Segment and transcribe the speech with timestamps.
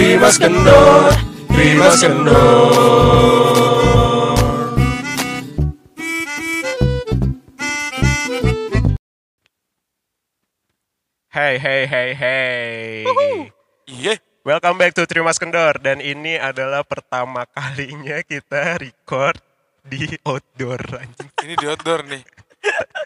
[0.00, 1.12] Trimas Kendor,
[1.52, 2.32] Trimas Kendor.
[11.28, 13.04] Hey hey hey hey.
[13.84, 19.36] Iya, Welcome back to Trimas Kendor dan ini adalah pertama kalinya kita record
[19.84, 21.28] di outdoor anjing.
[21.44, 22.24] ini di outdoor nih.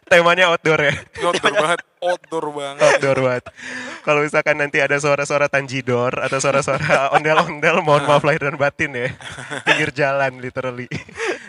[0.05, 0.95] Temanya outdoor ya.
[1.23, 2.83] Outdoor banget, outdoor banget.
[2.85, 3.45] Outdoor banget.
[4.05, 9.09] Kalau misalkan nanti ada suara-suara tanjidor atau suara-suara ondel-ondel mohon maaf lahir dan batin ya.
[9.65, 10.91] Pinggir jalan literally.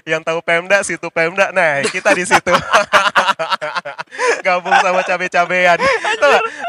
[0.05, 1.49] Yang tahu Pemda situ Pemda.
[1.49, 2.53] Nah, kita di situ.
[4.45, 5.79] Gabung sama cabe-cabean.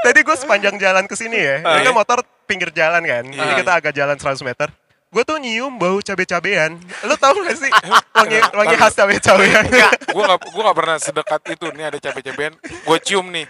[0.02, 1.56] Tadi gue sepanjang jalan ke sini ya.
[1.60, 3.24] Ini kan motor pinggir jalan kan.
[3.24, 3.56] Ini Ah.
[3.56, 4.68] kita agak jalan 100 meter.
[5.16, 6.76] Gue tuh nyium bau cabe-cabean.
[7.08, 7.72] Lo tau gak sih?
[8.12, 9.64] Wangi, wangi khas cabe-cabean.
[10.12, 11.72] Gue gak, gua gak pernah sedekat itu.
[11.72, 13.48] Nih ada cabe-cabean, gue cium nih.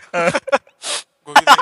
[1.26, 1.56] Gue gitu.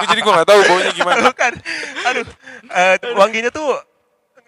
[0.00, 1.20] Gue jadi gue gak tahu baunya gimana.
[1.20, 1.52] Lu kan,
[2.08, 2.24] aduh,
[2.72, 3.68] eh, wanginya tuh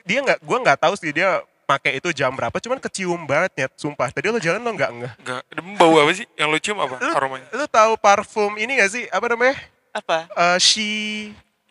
[0.09, 3.73] dia nggak, gua nggak tahu sih dia pakai itu jam berapa, cuman kecium banget nyet,
[3.77, 4.09] sumpah.
[4.09, 5.13] Tadi lo jalan lo nggak nggak.
[5.21, 5.43] Gak,
[5.77, 6.25] bau apa sih?
[6.41, 6.97] Yang lu cium apa?
[7.05, 7.53] Lu, Aromanya?
[7.53, 9.05] lu tahu parfum ini gak sih?
[9.13, 9.61] Apa namanya?
[9.93, 10.25] Apa?
[10.25, 10.89] Eh, she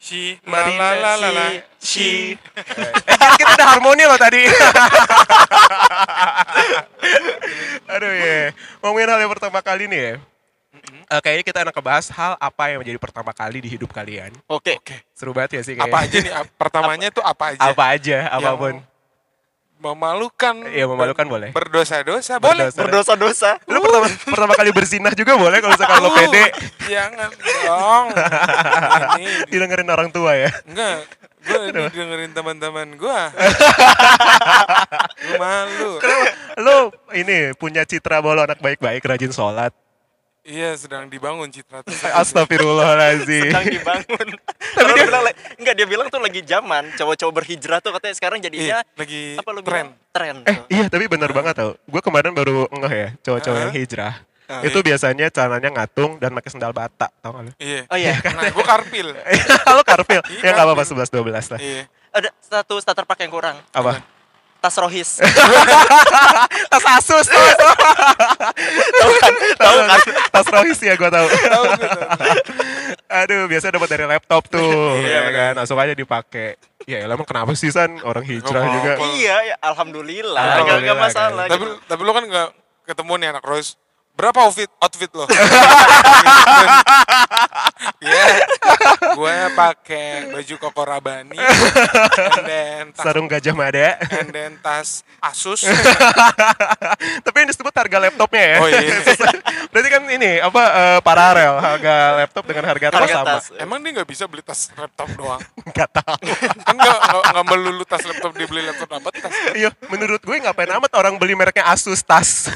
[0.01, 4.49] Si, Marina, la la la la, si, eh, kita, kita udah harmoni loh tadi.
[7.93, 8.49] Aduh ya,
[8.81, 10.13] ngomongin hal yang pertama kali nih ya.
[11.05, 14.33] Eh, kayaknya kita akan ngebahas hal apa yang menjadi pertama kali di hidup kalian.
[14.49, 14.81] Oke.
[14.81, 15.05] Oke.
[15.13, 15.93] Seru banget ya sih kayaknya.
[15.93, 16.31] Apa aja nih?
[16.57, 17.61] Pertamanya tuh apa aja?
[17.61, 18.73] Apa aja, apa pun.
[19.81, 20.61] Memalukan.
[20.69, 21.49] Iya, memalukan boleh.
[21.57, 22.69] Berdosa-dosa boleh.
[22.69, 22.85] Berdosa.
[22.85, 23.51] Berdosa-dosa.
[23.65, 24.05] Lu pertama
[24.37, 26.43] pertama kali berzinah juga boleh kalau misalkan lo Aduh, pede
[26.85, 27.29] Jangan
[27.65, 28.05] dong.
[29.17, 30.53] Ini didengerin orang tua ya.
[30.69, 31.09] Enggak,
[31.41, 33.21] gue dengerin teman-teman gue.
[35.25, 35.97] gue malu.
[36.61, 39.73] Lo ini punya citra bahwa lo anak baik-baik, rajin sholat.
[40.41, 42.09] Iya, sedang dibangun citra tersebut.
[42.25, 43.53] Astagfirullahaladzim.
[43.53, 44.27] Sedang dibangun.
[44.77, 45.23] Tapi dia bilang
[45.61, 49.49] enggak dia bilang tuh lagi zaman cowok-cowok berhijrah tuh katanya sekarang jadinya Iya, lagi apa
[49.53, 49.93] lu tren.
[49.93, 50.09] bilang?
[50.11, 50.35] Tren.
[50.49, 51.77] Eh iya tapi benar banget tau.
[51.85, 54.13] Gue kemarin baru ngeh ya cowok-cowok yang hijrah.
[54.51, 54.87] Ah, itu iya.
[54.91, 57.51] biasanya celananya ngatung dan pakai sendal bata, tau gak lo?
[57.55, 57.81] Iya.
[57.87, 58.13] Oh iya.
[58.35, 59.07] Nah, gue karpil.
[59.71, 61.23] lo karpil, Iya, ya nggak apa-apa karpil.
[61.23, 61.59] 11 12 lah.
[61.61, 61.83] Iya.
[62.11, 63.55] Ada satu starter pack yang kurang.
[63.71, 64.03] Apa?
[64.61, 65.17] Tas Rohis.
[66.71, 67.45] Tas Asus, tuh.
[68.93, 69.33] Tahu kan?
[69.57, 69.99] Tahu kan?
[70.29, 71.27] Tas Rohis ya gue tahu.
[73.09, 75.53] Aduh, biasa dapat dari laptop tuh, Iya, ya kan?
[75.57, 76.61] Langsung aja dipakai.
[76.85, 78.93] Ya, emang kenapa sih San orang hijrah Nggak juga?
[79.17, 80.37] Iya, ya alhamdulillah.
[80.37, 81.75] Alhamdulillah, Enggak enggak masalah Tapi gitu.
[81.89, 82.49] tapi lo kan nggak
[82.85, 83.80] ketemu nih anak Rose.
[84.11, 85.25] Berapa outfit outfit lo?
[88.01, 88.25] Iya.
[89.13, 93.97] gue pakai baju koko Rabani, and then tas, Sarung gajah mada.
[94.11, 95.65] and then tas Asus.
[97.25, 98.57] Tapi yang disebut harga laptopnya ya.
[98.57, 99.01] Oh iya.
[99.71, 103.27] Berarti kan ini apa eh, paralel harga laptop dengan harga tas Harga sama.
[103.31, 103.45] tas.
[103.55, 105.41] Emang dia nggak bisa beli tas laptop doang?
[105.63, 106.21] Enggak tahu.
[106.61, 109.33] Kan nggak nggak- nggak melulu tas laptop dibeli laptop dapat tas.
[109.53, 112.49] Iya, menurut gue ngapain amat orang beli mereknya Asus tas.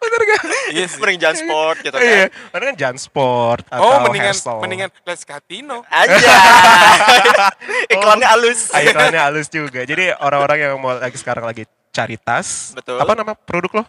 [0.00, 0.40] Bener gak?
[0.70, 0.98] Iya sih.
[0.98, 2.02] Mending jalan sport gitu kan.
[2.02, 4.58] Iya, karena kan Jansport atau Oh mendingan Hassel.
[4.58, 5.78] mendingan Les Catino.
[5.86, 6.16] Aja.
[7.94, 8.60] Iklannya halus.
[8.70, 9.82] Ah, iklannya halus juga.
[9.82, 12.72] Jadi orang-orang yang mau lagi sekarang lagi cari tas.
[12.72, 12.98] Betul.
[12.98, 13.84] Apa nama produk lo?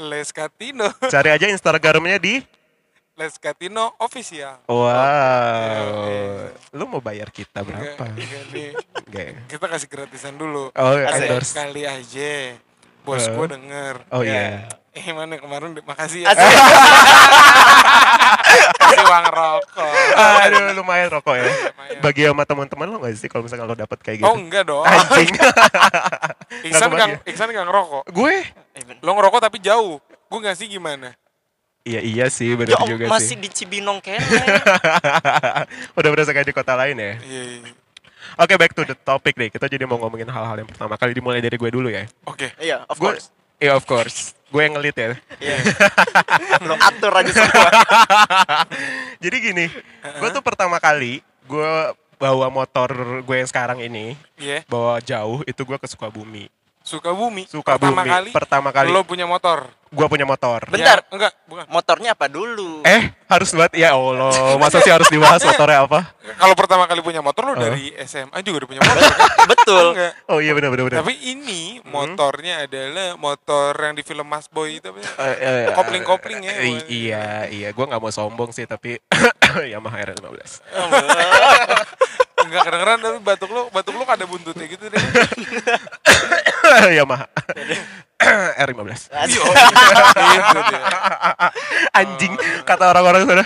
[0.00, 0.88] Les Catino.
[1.12, 2.40] Cari aja Instagramnya di
[3.14, 4.64] Les Catino official.
[4.64, 6.48] Wow.
[6.72, 8.00] Lu mau bayar kita berapa?
[8.08, 8.80] enggak.
[9.04, 9.34] Enggak ya?
[9.46, 10.72] Kita kasih gratisan dulu.
[10.72, 11.52] Oh, endorse.
[11.52, 12.56] Sekali aja.
[13.00, 13.28] Bos Eh.
[13.30, 13.94] gue denger.
[14.08, 14.68] Oh iya.
[14.90, 16.34] Eh mana kemarin makasih ya.
[18.80, 19.92] Kasih uang rokok.
[20.18, 21.46] Aduh, lumayan rokok ya.
[21.46, 22.00] Lumayan.
[22.02, 24.26] Bagi sama teman-teman lo gak sih kalau misalkan lo dapet kayak gitu?
[24.26, 24.82] Oh enggak dong.
[24.82, 25.30] Anjing.
[26.66, 27.30] Iksan kan kebagi.
[27.30, 28.02] Iksan kan ngerokok.
[28.10, 28.34] gue.
[28.98, 30.02] Lo ngerokok tapi jauh.
[30.26, 31.14] Gue ngasih gimana?
[31.80, 33.40] Iya iya sih, Ya, benar om, juga masih sih.
[33.40, 34.20] di Cibinong kene.
[35.98, 37.14] Udah berasa kayak di kota lain ya.
[37.24, 37.42] Iya.
[37.56, 37.72] iya.
[38.36, 39.48] Oke, back to the topic deh.
[39.48, 42.04] Kita jadi mau ngomongin hal-hal yang pertama kali dimulai dari gue dulu ya.
[42.28, 42.52] Oke.
[42.60, 43.32] Iya, of Gue, course.
[43.60, 44.32] Iya of course.
[44.50, 45.14] Gue yang ngelit ya.
[45.38, 45.56] Iya.
[46.68, 47.70] Lo atur aja semua.
[49.22, 49.66] Jadi gini,
[50.18, 51.72] gue tuh pertama kali gue
[52.18, 52.90] bawa motor
[53.22, 54.66] gue yang sekarang ini, Iya.
[54.66, 56.50] bawa jauh itu gue ke Sukabumi.
[56.90, 57.46] Sukabumi.
[57.46, 57.78] Sukabumi.
[57.78, 58.30] Pertama kali.
[58.34, 58.88] Pertama kali.
[58.90, 59.70] Lo punya motor.
[59.90, 60.62] Gue punya motor.
[60.70, 61.02] Bentar.
[61.02, 61.66] Ya, enggak, bukan.
[61.66, 62.86] Motornya apa dulu?
[62.86, 66.14] Eh, harus buat ya Allah, masa sih harus dibahas motornya apa?
[66.42, 67.58] Kalau pertama kali punya motor lo Oh.
[67.58, 69.18] dari SMA juga udah punya motor kan?
[69.50, 69.86] Betul.
[69.98, 70.12] Enggak.
[70.30, 70.98] Oh iya benar benar benar.
[71.02, 75.10] Tapi ini motornya adalah motor yang di film Mas Boy itu apa ya?
[75.26, 77.68] Eh, eh, Kopling-kopling ya, eh, iya, iya.
[77.74, 78.94] Gue nggak mau sombong sih, tapi
[79.74, 80.50] Yamaha R15.
[82.46, 85.02] Enggak kedengeran tapi batuk lo, batuk lo ada buntutnya gitu deh.
[86.98, 87.26] Yamaha.
[88.68, 89.08] R15.
[89.08, 89.40] Iya,
[90.68, 90.80] dia.
[92.04, 92.32] Anjing
[92.68, 93.44] kata orang-orang sana.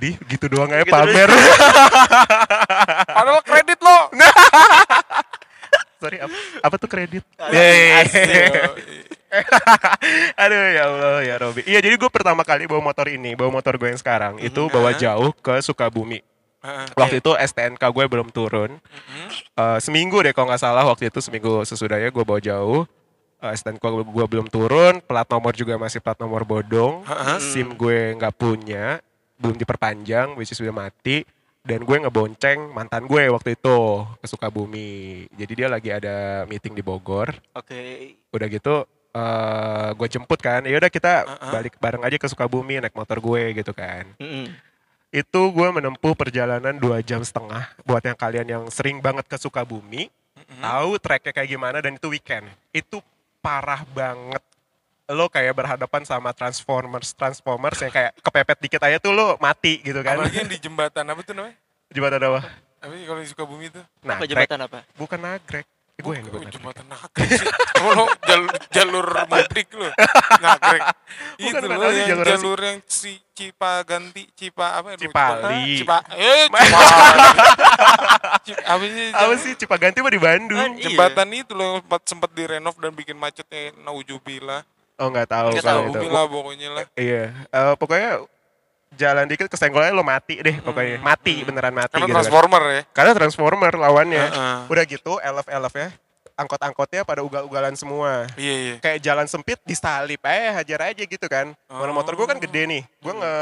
[0.00, 1.28] Di gitu doang aja Gitu pamer.
[3.16, 3.98] Padahal kredit lo.
[6.00, 6.34] Sorry apa,
[6.64, 7.24] apa tuh kredit?
[7.36, 8.52] Asik.
[10.40, 11.62] Aduh ya Allah ya Robi.
[11.68, 14.96] Iya jadi gue pertama kali bawa motor ini, bawa motor gue yang sekarang itu bawa
[14.96, 16.24] jauh ke Sukabumi.
[16.64, 16.86] Heeh.
[16.96, 18.80] Waktu itu STNK gue belum turun.
[19.54, 22.88] Eh, seminggu deh kalau nggak salah waktu itu seminggu sesudahnya gue bawa jauh.
[23.44, 27.04] Eh, STNK gue, belum turun, plat nomor juga masih plat nomor bodong.
[27.04, 27.36] Heeh.
[27.44, 29.04] SIM gue nggak punya,
[29.36, 31.28] belum diperpanjang, which is udah mati.
[31.64, 35.24] Dan gue ngebonceng mantan gue waktu itu ke Sukabumi.
[35.32, 37.32] Jadi dia lagi ada meeting di Bogor.
[37.52, 38.16] Oke.
[38.32, 38.84] Udah gitu
[39.14, 40.60] eh gue jemput kan.
[40.66, 41.52] Ya udah kita Heeh.
[41.54, 44.50] balik bareng aja ke Sukabumi naik motor gue gitu kan Mm-mm.
[45.14, 50.10] Itu gue menempuh perjalanan dua jam setengah buat yang kalian yang sering banget ke Sukabumi
[50.58, 52.98] tahu treknya kayak gimana dan itu weekend itu
[53.38, 54.42] parah banget
[55.06, 60.00] lo kayak berhadapan sama Transformers Transformers yang kayak kepepet dikit aja tuh lo mati gitu
[60.00, 61.54] kan Apalagi yang di jembatan apa tuh namanya?
[61.92, 62.40] jembatan apa
[62.80, 63.80] Apa sih kalau di Sukabumi itu?
[64.02, 64.78] nah Apa jembatan apa?
[64.98, 67.48] bukan nagrek gue yang bukan jembatan nagrek sih.
[67.78, 69.88] Lo jalur, jalur mudik lo.
[70.36, 70.82] Nagrek.
[71.38, 74.88] Itu lo yang jalur jalur, yang si Cipa ganti Cipa apa?
[74.92, 75.78] Aduh, Cipali.
[75.78, 75.98] Cipa.
[76.12, 77.30] Eh, Cipali.
[78.44, 79.06] Cip- apa sih?
[79.08, 80.84] apa sih Cipaganti mah di Bandung Kan, iya.
[80.84, 84.66] Jembatan itu loh sempat sempat direnov dan bikin macetnya naujubillah.
[84.94, 85.78] oh nggak tahu Nggak kalau tahu.
[85.80, 86.84] itu Naujubillah pokoknya lah.
[86.94, 88.10] iya Eh, pokoknya
[88.94, 92.18] jalan dikit kesenggol aja lo mati deh pokoknya mati beneran mati Karena gitu kan.
[92.22, 92.82] transformer ya.
[92.94, 94.24] Karena Transformer lawannya.
[94.30, 94.56] Heeh.
[94.70, 95.88] Udah gitu elf-elf ya.
[96.34, 98.26] Angkot-angkotnya pada ugal-ugalan semua.
[98.34, 98.74] Iya iya.
[98.82, 101.54] Kayak jalan sempit disalip eh hajar aja gitu kan.
[101.70, 102.82] Mana motor gue kan gede nih.
[102.98, 103.34] Gue nge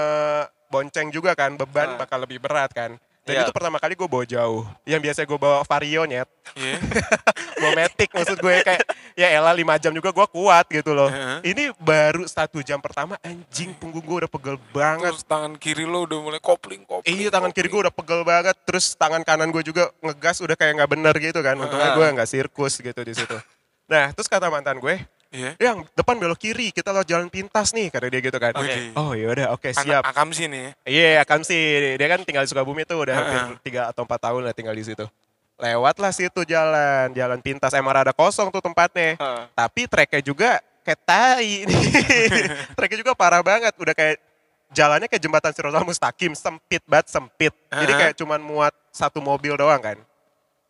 [0.69, 1.57] bonceng juga kan.
[1.57, 3.01] Beban bakal lebih berat kan.
[3.23, 3.43] Dan Iya.
[3.47, 4.67] itu pertama kali gue bawa jauh.
[4.83, 6.27] Yang biasa gue bawa Vario nyet.
[6.59, 6.77] Iya.
[7.63, 8.83] Bawa Matic maksud gue kayak
[9.15, 11.07] ya elah 5 jam juga gue kuat gitu loh.
[11.07, 11.55] Heeh.
[11.55, 15.15] Ini baru satu jam pertama anjing punggung gue udah pegel banget.
[15.15, 17.07] Terus tangan kiri lo udah mulai kopling kopling.
[17.07, 20.83] Iya tangan kiri gue udah pegel banget, terus tangan kanan gue juga ngegas udah kayak
[20.83, 21.55] nggak bener gitu kan.
[21.55, 23.39] Untungnya gue nggak sirkus gitu di situ.
[23.87, 24.99] Nah terus kata mantan gue,
[25.33, 25.57] Iya.
[25.57, 28.53] yang depan belok kiri, kita lewat jalan pintas nih, kata dia gitu kan.
[28.53, 28.93] Oke.
[28.93, 30.03] Oh yaudah, oke Anak siap.
[30.05, 30.77] akam sih nih.
[30.85, 30.93] ya.
[30.93, 31.97] Iya, akan sih.
[31.97, 34.85] Dia kan tinggal di Sukabumi tuh udah hampir tiga atau empat tahun lah tinggal di
[34.85, 35.09] situ.
[35.57, 37.73] Lewatlah situ jalan, jalan pintas.
[37.73, 39.17] Emang rada kosong tuh tempatnya.
[39.17, 39.43] Heeh.
[39.57, 40.51] Tapi treknya juga
[40.85, 41.85] kayak tai nih.
[42.77, 43.73] treknya juga parah banget.
[43.81, 44.21] Udah kayak
[44.69, 47.55] jalannya kayak jembatan Sirotol Mustaqim, sempit banget, sempit.
[47.73, 48.01] Jadi Heeh.
[48.05, 49.97] kayak cuman muat satu mobil doang kan.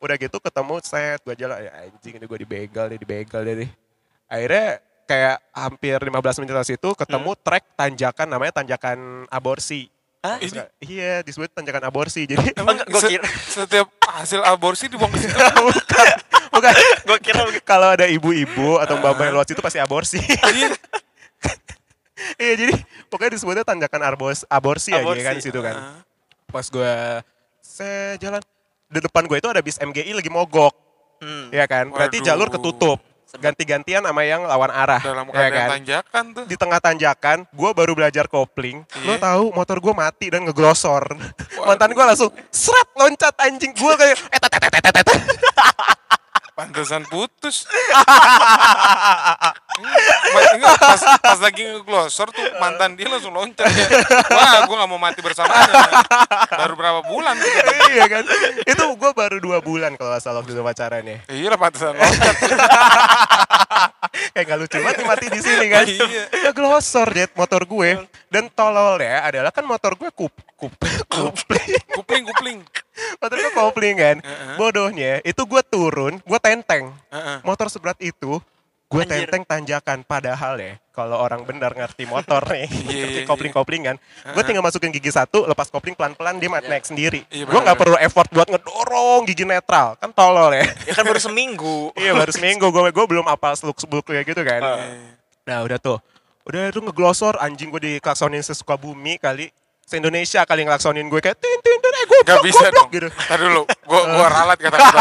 [0.02, 3.54] Udah gitu ketemu set, gue jalan, ya anjing ini gue dibegal deh, dibegal deh.
[3.66, 3.70] nih.
[4.32, 6.08] Akhirnya kayak hampir 15
[6.40, 9.92] menit dari situ ketemu trek tanjakan namanya tanjakan aborsi.
[10.22, 10.38] Hah?
[10.78, 12.24] Iya, disebut tanjakan aborsi.
[12.30, 13.26] Jadi Emang gue Se- kira,
[13.60, 15.34] Setiap hasil aborsi dibuang ke situ.
[15.68, 16.06] bukan,
[16.48, 16.72] bukan.
[17.04, 20.16] gue kira Kalau ada ibu-ibu atau mbak-mbak yang lewat situ pasti aborsi.
[20.16, 20.72] Iya.
[22.38, 22.74] Iya, jadi
[23.10, 25.74] pokoknya disebutnya tanjakan arbos, aborsi, aja Aborsi, kan di situ kan.
[25.74, 25.98] Heeh.
[26.46, 26.94] Pas gue
[27.58, 28.38] saya jalan
[28.86, 30.70] di depan gue itu ada bis MGI lagi mogok,
[31.18, 31.50] Hmm.
[31.50, 31.90] ya kan?
[31.90, 32.26] Berarti Waduh.
[32.26, 32.98] jalur ketutup.
[33.32, 35.68] Ganti-gantian sama yang lawan arah, Dalam ya kan?
[35.72, 36.44] tanjakan tuh.
[36.44, 38.82] Di tengah tanjakan, gue baru belajar kopling.
[39.02, 39.24] Lo Iya.
[39.24, 41.02] tahu motor gue mati dan ngeglosor.
[41.62, 45.06] Mantan gue langsung seret loncat anjing gue kayak eh tet, tet, tet, tet, tet.
[46.52, 47.64] Pantesan putus.
[49.82, 53.86] Pas, pas lagi ngeglosor tuh mantan dia langsung loncat ya.
[54.32, 55.72] Wah, gue gak mau mati bersamanya.
[56.48, 57.50] Baru berapa bulan tuh.
[57.92, 58.24] iya kan?
[58.64, 61.16] Itu gue baru dua bulan kalau salah waktu itu pacarannya.
[61.28, 62.36] Iya lah pantesan loncat.
[64.32, 65.84] Kayak gak lucu banget mati di sini kan.
[65.84, 66.24] Iya.
[66.48, 68.06] Ya glosor jet motor gue.
[68.32, 70.72] Dan tolol ya adalah kan motor gue kup kup
[71.10, 71.70] kupling.
[71.92, 72.58] Kupling, kupling.
[73.20, 74.16] motor gue kopling kan.
[74.56, 76.92] Bodohnya itu gue turun, gue tenteng.
[77.44, 78.40] Motor seberat itu
[78.92, 83.96] gue tenteng tanjakan padahal ya kalau orang benar ngerti motor nih Iya, ngerti iya, kopling-koplingan
[84.36, 87.24] gue tinggal masukin gigi satu lepas kopling pelan-pelan dia naik sendiri.
[87.32, 90.68] Iya, gue nggak perlu effort buat ngedorong gigi netral kan tolol ya.
[90.84, 91.90] Ya kan baru seminggu.
[92.02, 94.60] iya baru seminggu gue gue belum apal seluk seluk kayak gitu kan.
[94.60, 95.16] Eh,
[95.48, 95.96] nah udah tuh.
[96.44, 99.48] Udah itu ngeglosor anjing gue diklaksonin sesuka bumi kali
[99.82, 102.88] se Indonesia kali ngelaksonin gue kayak tin tin tin eh goblok Gak bisa goblok dong.
[102.92, 103.08] gitu.
[103.10, 104.98] Ntar dulu, gua, gua ralat kata-kata.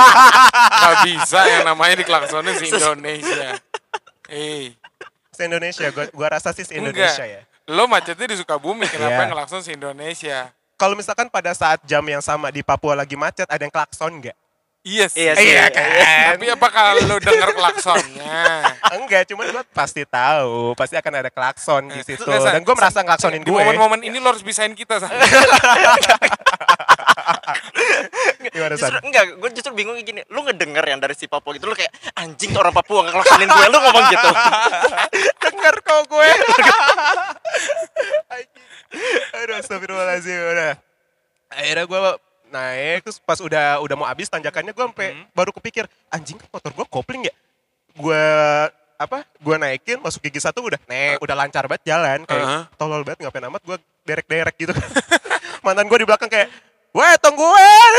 [0.55, 3.60] Gak bisa yang namanya diklaksonin si Indonesia.
[4.31, 4.71] Eh,
[5.29, 6.95] se Indonesia gue gue rasa sih se enggak.
[6.95, 9.29] Indonesia ya Lo macetnya di Sukabumi, kenapa Iya.
[9.29, 10.50] ngelakson si Indonesia?
[10.75, 14.33] kalau misalkan pada saat jam yang sama di Papua lagi macet ada yang klakson nggak
[14.81, 15.21] Iya sih.
[15.21, 15.45] Iya sih.
[15.45, 15.85] Iya kan?
[16.33, 18.65] Tapi apa kalau denger klaksonnya?
[18.91, 22.25] Enggak, cuman gue pasti tahu, pasti akan ada klakson di situ.
[22.25, 23.53] Eh, Sa- Dan gue merasa ngelaksonin gue.
[23.53, 24.97] momen-momen ini lo harus bisain kita.
[28.43, 28.73] Gimana?
[28.73, 30.25] Justru enggak, gue justru bingung gini.
[30.27, 33.65] Lu ngedenger yang dari si Papua gitu lu kayak anjing tuh orang Papua ngelaksanin gue.
[33.69, 34.29] Lu ngomong gitu.
[35.45, 36.29] Denger kok gue.
[38.29, 38.65] Anjing.
[39.35, 40.73] Aduh astagfirullahaladzim udah.
[41.50, 42.00] Akhirnya gue
[42.51, 45.25] naik terus pas udah udah mau habis tanjakannya gue sampai Hmm.
[45.31, 47.34] baru kepikir anjing kan motor gue kopling ya.
[47.96, 48.24] Gue
[48.96, 49.25] apa?
[49.39, 52.63] Gue naikin masuk gigi satu udah nek udah lancar banget jalan kayak Uh-huh.
[52.75, 54.74] tolol banget ngapain amat gue derek-derek gitu.
[55.65, 56.50] Mantan gue di belakang kayak,
[56.91, 57.93] "Weh, tungguin."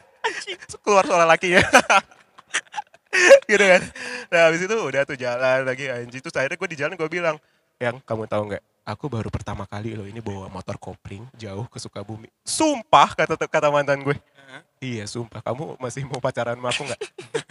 [0.84, 1.60] Keluar suara lakinya.
[3.48, 3.82] gitu kan.
[4.28, 6.20] Nah habis itu udah tuh jalan lagi anjing.
[6.20, 7.36] Terus akhirnya gue di jalan gue bilang,
[7.78, 8.62] yang kamu tahu nggak?
[8.84, 12.28] Aku baru pertama kali loh ini bawa motor kopling jauh ke Sukabumi.
[12.44, 14.12] Sumpah kata kata mantan gue.
[14.76, 17.00] Iya sumpah kamu masih mau pacaran sama aku nggak?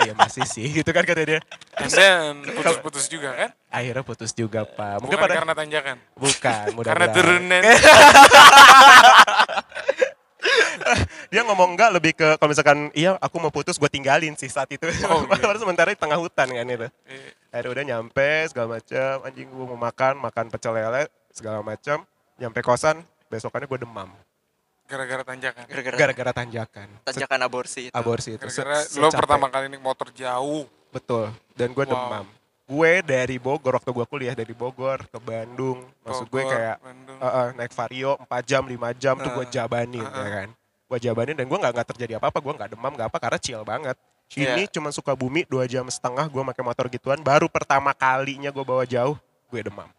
[0.06, 1.42] Iya masih sih gitu kan kata dia.
[1.90, 3.50] Then putus-putus juga kan?
[3.74, 5.02] Akhirnya putus juga pak.
[5.02, 5.98] Mungkin Bukan pada karena tanjakan.
[6.14, 7.64] bukan mudah Karena turunan.
[11.34, 14.70] dia ngomong enggak lebih ke kalau misalkan iya aku mau putus gue tinggalin sih saat
[14.70, 14.86] itu.
[15.10, 15.30] Oh, iya.
[15.34, 16.86] Padahal sementara di tengah hutan kan itu.
[17.10, 22.06] Eh, akhirnya udah nyampe segala macam anjing gue mau makan makan pecel lele segala macam
[22.36, 24.10] nyampe kosan besokannya gue demam
[24.84, 25.64] Gara-gara tanjakan.
[25.66, 27.94] Gara-gara gara-gara tanjakan Se- tanjakan aborsi itu.
[27.94, 30.70] aborsi itu Se- Gara-gara lo pertama kali naik motor jauh.
[30.88, 31.92] betul dan gue Wow.
[31.92, 32.26] demam
[32.64, 37.18] gue dari Bogor waktu gue kuliah dari Bogor ke Bandung maksud gue Bogor, kayak Bandung.
[37.18, 40.50] eh, eh, naik vario 4 jam 5 jam tuh gue jabanin eh, ya kan
[40.86, 43.64] gue jabanin dan gue nggak nggak terjadi apa-apa gue nggak demam nggak apa karena chill
[43.64, 43.98] banget
[44.32, 44.72] ini Iya.
[44.72, 48.84] cuma suka bumi dua jam setengah gue pakai motor gituan baru pertama kalinya gue bawa
[48.84, 49.90] jauh gue demam.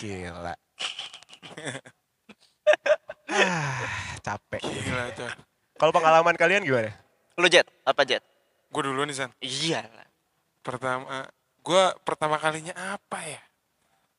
[0.00, 0.54] Gila.
[3.28, 3.84] ah,
[4.24, 4.62] capek.
[4.64, 5.30] Gila coy.
[5.78, 6.90] Kalau pengalaman kalian gimana?
[7.38, 8.24] Lu Jet, apa Jet?
[8.72, 9.30] Gue dulu nih San.
[9.38, 9.86] Iya.
[10.64, 11.28] Pertama,
[11.62, 13.40] gue pertama kalinya apa ya?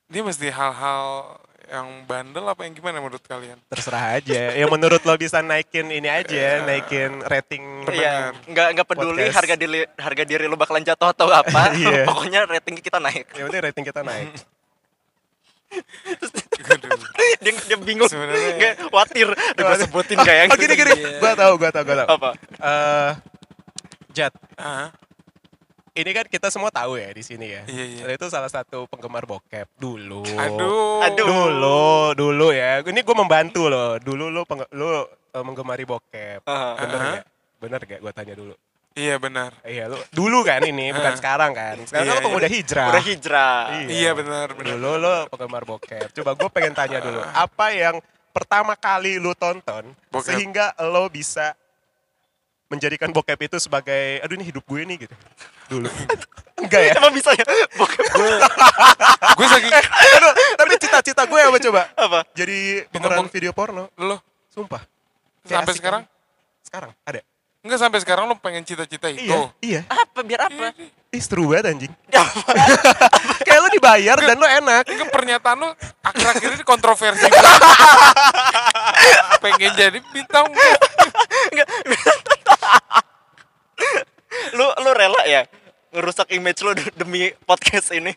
[0.10, 1.38] Dia mesti hal-hal
[1.70, 3.62] yang bandel apa yang gimana menurut kalian?
[3.70, 4.58] Terserah aja.
[4.58, 7.86] Yang menurut lo bisa naikin ini aja, naikin rating.
[7.86, 9.38] Iya, nggak nggak peduli Podcast.
[9.38, 11.62] harga diri harga diri lu bakalan jatuh atau apa.
[11.80, 12.10] Iya.
[12.10, 13.30] Pokoknya rating kita naik.
[13.38, 14.30] Yang penting rating kita naik.
[17.40, 18.10] Dia dia bingung.
[18.10, 19.28] Sebenarnya- Nggak, khawatir.
[19.32, 22.08] Udah gue sebutin gak yang Oh gini gini, gua tahu, gua tahu, gua tahu.
[22.10, 22.30] Apa?
[22.60, 23.12] Eh,
[24.10, 24.90] Jat, Ah,
[25.94, 27.64] ini kan kita semua tahu ya di sini ya.
[27.64, 28.04] Iya, iya.
[28.12, 30.26] Itu salah satu penggemar bokep dulu.
[30.36, 31.06] aduh.
[31.06, 31.26] Aduh.
[31.26, 31.84] Dulu,
[32.14, 32.82] dulu ya.
[32.82, 33.96] Ini gue membantu loh.
[33.98, 36.44] Dulu lo lo eh, menggemari bokep.
[36.44, 36.70] Aha.
[36.76, 37.10] Bener Aha.
[37.14, 37.26] gak?
[37.60, 38.00] Bener gak?
[38.02, 38.54] Gue tanya dulu.
[39.00, 39.52] Iya benar.
[39.64, 41.80] Iya lu dulu kan ini bukan sekarang kan.
[41.82, 42.36] Sekarang Iya, kan lo iya.
[42.36, 42.88] udah hijrah.
[42.90, 43.62] Udah hijrah.
[43.88, 44.76] Iya benar benar.
[44.76, 46.12] Dulu lo penggemar bokep.
[46.12, 47.96] Coba gue pengen tanya dulu, apa yang
[48.30, 50.30] pertama kali lu tonton Bokep.
[50.30, 51.56] sehingga lo bisa
[52.70, 55.16] menjadikan bokep itu sebagai aduh ini hidup gue nih gitu.
[55.68, 55.90] Dulu.
[56.62, 56.92] Enggak ya?
[56.94, 57.46] Emang bisa ya?
[57.74, 58.04] Bokep
[59.34, 59.72] Gue saking
[60.20, 61.82] Aduh, tapi cita-cita gue apa coba?
[61.96, 62.20] apa?
[62.36, 63.88] Jadi pemeran video porno.
[63.98, 64.20] lo
[64.52, 64.84] Sumpah.
[65.42, 66.12] Kayak sampai asik sekarang kan?
[66.62, 67.22] Sekarang ada.
[67.60, 69.28] Enggak sampai sekarang lo pengen cita-cita itu.
[69.28, 69.82] Iya, iya.
[69.92, 70.24] Apa?
[70.24, 70.72] Biar apa?
[71.10, 71.94] Ih, seru banget anjing.
[72.20, 72.52] Apa?
[73.48, 74.84] Kayak lo dibayar dan lo enak.
[74.88, 75.70] Enggak pernyataan lo
[76.06, 77.26] akhir-akhir ini kontroversi
[79.44, 80.52] pengen jadi bintang
[84.52, 85.48] lu lu rela ya
[85.96, 88.14] ngerusak image lu de- demi podcast ini?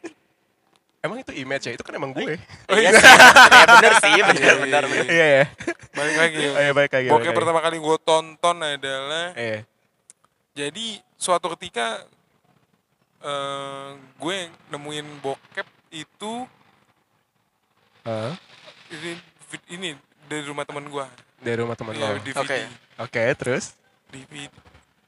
[1.03, 1.73] Emang itu image ya?
[1.75, 2.39] Itu kan emang gue.
[2.71, 3.03] Iya sih.
[3.53, 4.83] Ya bener sih, bener bener.
[4.87, 5.07] bener.
[5.07, 5.45] Iya ya.
[5.93, 6.39] balik lagi.
[6.47, 7.31] Oh, iya, balik lagi, lagi.
[7.35, 9.67] pertama kali gue tonton adalah Iya.
[10.55, 12.07] jadi suatu ketika
[13.21, 14.37] eh gue
[14.69, 16.33] nemuin bokep itu
[18.03, 18.35] Hah?
[18.89, 19.11] ini,
[19.71, 19.89] ini
[20.27, 21.07] dari rumah teman gue.
[21.39, 22.19] Dari rumah teman Iya, lo.
[22.19, 22.39] DVD.
[22.41, 22.59] Oke.
[22.99, 23.65] Oke, terus?
[24.09, 24.51] DVD.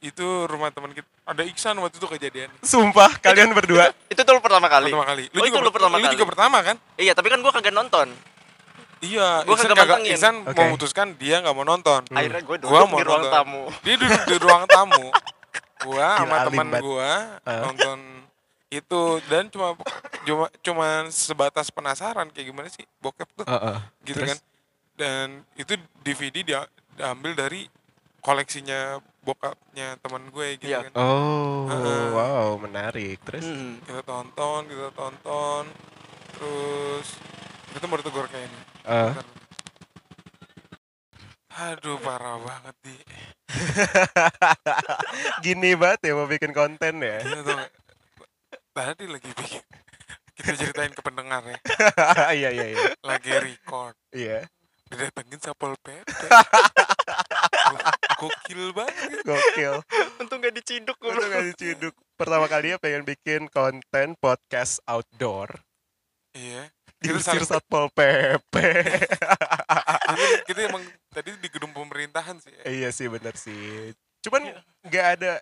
[0.04, 1.08] Itu rumah teman kita.
[1.24, 2.52] Ada Iksan waktu itu kejadian.
[2.60, 3.88] Sumpah, kalian berdua.
[4.12, 4.92] Itu tuh lu pertama kali.
[4.92, 5.24] Pertama kali.
[5.32, 6.12] oh, itu lu pertama lu kali.
[6.12, 6.76] juga pertama kan?
[7.00, 8.12] Iya, tapi kan gua kagak nonton.
[9.00, 10.16] Iya, Gua Iksan kagak kagak mantengin.
[10.16, 10.60] Iksan Oke.
[10.60, 12.00] memutuskan dia nggak mau nonton.
[12.12, 13.32] Akhirnya gue duduk Gua mau di ruang nonton.
[13.32, 13.62] tamu.
[13.80, 15.04] Dia duduk di ruang tamu.
[15.84, 17.10] Gua sama teman gua
[17.44, 17.98] nonton
[18.72, 19.76] itu dan cuma
[20.24, 23.76] cuma cuma sebatas penasaran kayak gimana sih bokep tuh Heeh.
[24.08, 24.28] gitu Terus?
[24.32, 24.38] kan.
[24.96, 26.60] Dan itu DVD dia
[26.96, 27.68] diambil dari
[28.18, 30.86] koleksinya bokapnya teman gue gitu Iya.
[30.86, 30.92] kan.
[30.94, 32.04] Oh, Heeh.
[32.12, 33.16] wow, menarik.
[33.24, 33.42] Terus?
[33.42, 33.80] Hmm.
[33.80, 35.64] Kita tonton, kita tonton.
[36.30, 37.08] Terus
[37.72, 38.60] itu baru tegur kayak ini.
[38.84, 39.26] Bentar.
[41.54, 42.94] Aduh parah banget di.
[45.44, 47.22] Gini banget ya mau bikin konten ya.
[47.22, 47.70] Iya?
[48.74, 49.62] Tadi lagi bikin.
[50.34, 51.58] Kita ceritain ke pendengar ya.
[52.34, 52.78] Iya, iya, iya.
[53.00, 53.94] Lagi record.
[54.10, 54.42] Iya,
[54.94, 56.08] Didatengin Sapol PP.
[58.20, 59.20] Gokil banget.
[59.26, 59.74] gokil.
[60.22, 61.12] Untung gak diciduk gue.
[61.12, 61.94] gak diciduk.
[62.14, 65.50] Pertama kalinya pengen bikin konten podcast outdoor.
[66.34, 66.70] Iya.
[67.02, 68.54] Diusir Satpol PP.
[70.48, 70.80] Kita emang
[71.12, 72.52] tadi di gedung pemerintah pemerintahan sih.
[72.54, 72.62] Ya.
[72.64, 73.92] Iya sih bener sih.
[74.24, 74.56] Cuman
[74.88, 75.32] nggak ada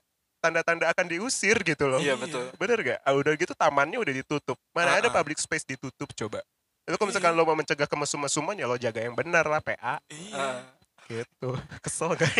[0.43, 2.03] tanda-tanda akan diusir gitu loh.
[2.03, 2.51] Iya, betul.
[2.59, 2.99] Bener gak?
[3.07, 4.59] Ah, udah gitu tamannya udah ditutup.
[4.75, 5.17] Mana ada Ah, ah.
[5.23, 6.43] public space ditutup coba.
[6.83, 10.35] Itu kalau misalkan lo mau mencegah kemesum-mesuman ya lo jaga yang benar lah PA Iya.
[10.35, 10.59] Ah,
[11.07, 11.55] gitu.
[11.85, 12.31] Kesel kan?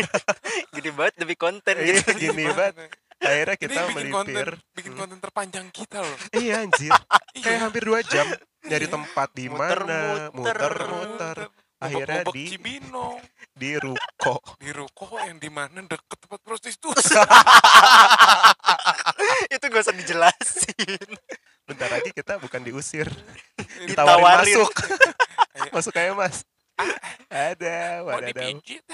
[0.69, 2.11] gede banget demi konten Iya, gitu.
[2.19, 2.91] gini banget.
[3.17, 4.49] Akhirnya Ini kita bikin konten, melipir.
[4.75, 4.99] bikin Hmm.
[4.99, 6.17] konten terpanjang kita loh.
[6.33, 6.91] Iya anjir.
[7.39, 7.59] Kayak Iya.
[7.61, 8.27] hampir dua jam
[8.63, 11.37] nyari tempat di mana, Muter-muter.
[11.79, 13.19] Akhirnya di Cibinong,
[13.51, 14.39] di ruko.
[14.55, 17.11] di ruko yang di mana deket tempat prostitusi.
[19.51, 21.07] itu gak usah dijelasin.
[21.63, 23.07] Bentar lagi kita bukan diusir,
[23.87, 24.43] Ditawarin.
[24.43, 24.71] masuk.
[25.55, 25.71] Ayo.
[25.75, 26.43] masuk aja mas.
[27.29, 28.27] Ada, Mau ada.
[28.27, 28.83] dipijit.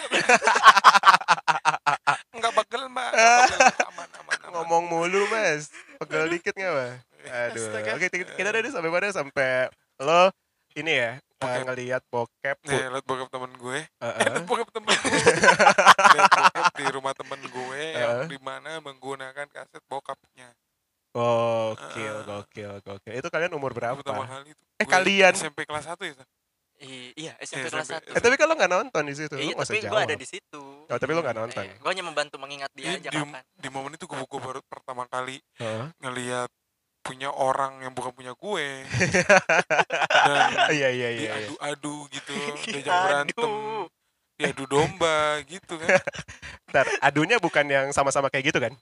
[2.30, 3.10] Enggak bagel mbak.
[3.10, 3.48] Nggak.
[3.90, 4.52] Aman, aman, aman.
[4.52, 6.94] Ngomong mulu mas, pegel dikit nggak mas?
[7.20, 7.90] Aduh, Astaga.
[7.96, 9.68] oke kita kita tadi sampai mana sampai
[10.00, 10.32] lo
[10.72, 11.64] ini ya Bokep.
[11.66, 13.80] ngelihat bokep Nih, liat bokap temen gue.
[13.98, 14.44] Uh, Eh, uh.
[14.44, 15.20] bokap temen gue.
[16.10, 18.28] Liat bokap di rumah temen gue yang Uh.
[18.28, 20.52] di mana menggunakan kaset bokapnya.
[21.10, 22.24] Gokil, Uh.
[22.24, 23.14] gokil, gokil.
[23.14, 24.24] Itu kalian umur Pertama berapa?
[24.30, 24.64] kali itu.
[24.78, 25.34] Eh, Gue kalian?
[25.34, 26.14] SMP kelas 1 ya?
[26.16, 26.28] Sam?
[26.80, 28.06] I- Iya, SMP Iya, kelas SMP.
[28.06, 28.16] 1.
[28.16, 30.06] Eh tapi kalau nggak nonton di situ, Iya, tapi gue jawab.
[30.06, 30.62] ada di situ.
[30.86, 31.64] Oh, tapi lu nggak nonton.
[31.64, 33.44] Eh, gue hanya membantu mengingat dia Iya, aja di, kapan.
[33.44, 35.86] di momen itu gue, gue baru pertama kali Heeh.
[36.00, 36.50] ngelihat
[37.02, 38.66] punya orang yang bukan punya gue
[40.22, 41.10] dan Iya iya iya.
[41.10, 41.32] iya.
[41.42, 42.32] diadu-adu gitu
[42.70, 43.52] diajak berantem
[44.36, 46.00] diadu domba gitu kan
[46.70, 48.78] Ntar, adunya bukan yang sama-sama kayak gitu kan?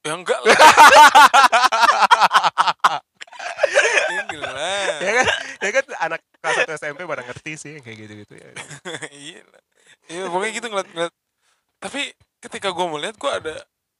[0.00, 0.54] Ya enggak lah
[4.10, 5.26] ini lah Ya kan?
[5.58, 8.50] Ya kan anak kelas 1 SMP pada ngerti sih kayak gitu-gitu ya.
[9.26, 9.62] iya lah
[10.06, 11.12] iya pokoknya gitu ngeliat, ngeliat
[11.78, 12.00] tapi
[12.38, 13.54] ketika gue melihat gue ada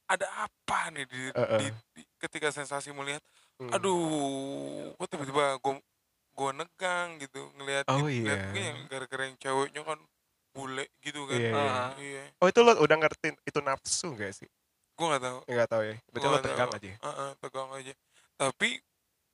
[0.07, 1.61] ada apa nih di, Uh-uh.
[1.61, 3.21] di- di- ketika sensasi melihat
[3.59, 3.75] Hmm.
[3.75, 3.99] aduh
[4.95, 5.83] gue tiba-tiba gue
[6.31, 8.45] gue negang gitu ngelihat Oh, ngeliat iya.
[8.47, 9.99] mungkin yang gara-gara yang ceweknya kan
[10.49, 11.59] bule gitu kan Iya, iya.
[11.59, 11.90] Ah.
[11.99, 14.47] iya Oh itu lo udah ngerti itu nafsu gak sih?
[14.99, 15.97] Gue nggak tahu Enggak tahu ya.
[16.05, 16.78] Berarti Gua lo nggak tegang tahu.
[16.78, 16.90] aja.
[16.99, 17.93] Heeh, tegang aja
[18.37, 18.69] tapi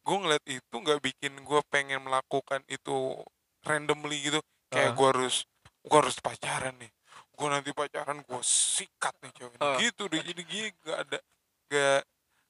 [0.01, 3.21] gue ngeliat itu nggak bikin gue pengen melakukan itu
[3.63, 4.95] randomly gitu kayak Ah.
[4.95, 5.37] gue harus
[5.81, 6.89] gue harus pacaran nih
[7.31, 9.61] gue nanti pacaran gue sikat nih cewek ini.
[9.61, 9.77] Ah.
[9.79, 11.19] gitu deh jadi gini gak ada
[11.67, 12.01] gak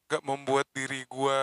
[0.06, 1.40] gak membuat diri gue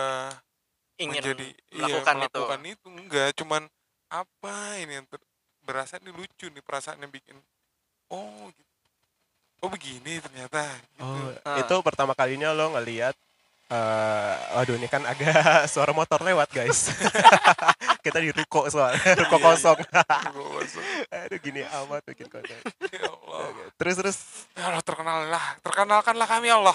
[0.98, 2.32] Ingin menjadi melakukan, iya, itu.
[2.32, 3.62] melakukan itu enggak cuman
[4.08, 5.28] apa ini yang ter-
[5.60, 7.36] berasa nih lucu nih perasaannya bikin
[8.08, 8.70] oh gitu
[9.58, 11.02] oh begini ternyata gitu.
[11.02, 11.58] Oh, Ah.
[11.58, 12.12] itu pertama
[12.82, 13.14] lo ngelihat
[13.72, 16.90] eh waduh ini kan agak suara motor lewat guys.
[18.04, 19.78] Kita di ruko soalnya, ruko Iya, kosong.
[20.34, 20.82] Gua masuk,
[21.22, 22.58] Aduh gini amat bikin konten.
[22.90, 24.18] ya Allah Terus terus
[24.58, 26.74] ya Allah terkenal lah terkenalkanlah kami ya Allah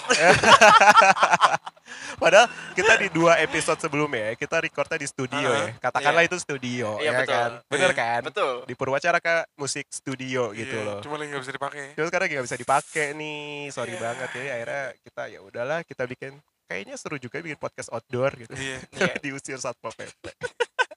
[2.18, 5.70] Padahal kita di dua episode sebelumnya ya, kita recordnya di studio ya.
[5.78, 6.28] Katakanlah Iya.
[6.28, 7.32] itu studio Iya, ya betul.
[7.32, 7.50] kan.
[7.66, 8.20] Bener Iya, kan?
[8.26, 8.54] Betul.
[8.66, 11.00] Di Purwacaraka Musik Studio gitu Iya, loh.
[11.00, 14.02] cuma lagi nggak bisa dipakai Terus sekarang nggak bisa dipakai nih, sorry Iya.
[14.02, 14.42] banget ya.
[14.52, 16.32] Akhirnya kita ya udahlah kita bikin
[16.66, 18.52] kayaknya seru juga bikin podcast outdoor gitu.
[18.54, 19.14] iya Iya.
[19.18, 20.24] Diusir satpol pp.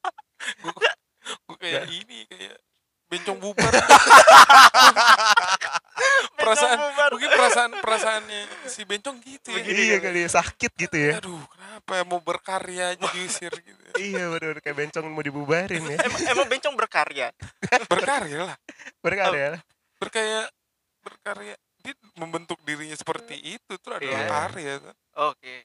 [0.63, 0.73] gue
[1.47, 2.57] gue kayak ini kayak
[3.11, 3.67] bencong bubar
[6.33, 7.09] perasaan bubar.
[7.11, 11.19] mungkin perasaan perasaannya si bencong gitu ya iya kali ya, sakit gitu ya.
[11.19, 15.97] aduh kenapa ya mau berkarya aja diusir gitu iya bener kayak bencong mau dibubarin ya.
[15.99, 17.27] Emang, emang bencong berkarya.
[17.91, 18.57] berkarya lah
[19.03, 19.59] Berkarya.
[19.99, 20.41] berkarya
[21.01, 24.29] berkarya dia membentuk dirinya seperti itu tuh adalah Iya.
[24.29, 24.95] karya kan.
[25.33, 25.55] Oke.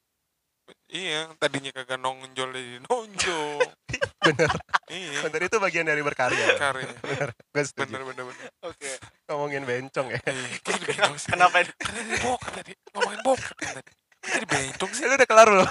[0.86, 3.58] Iya tadinya kagak nonjol jadi nonjol
[4.26, 4.50] Bener.
[4.90, 6.58] iya Bener itu bagian dari berkarya.
[6.58, 6.90] karya
[7.54, 7.94] Gue setuju.
[7.94, 8.90] bener bener bener Oke.
[9.30, 10.18] Ngomongin bencong ya.
[10.26, 11.06] Iya?
[11.30, 11.70] Kenapa ini?
[12.18, 13.92] Kan tadi ngomongin kan tadi
[14.26, 15.70] jadi bencong sih Lu udah kelar loh.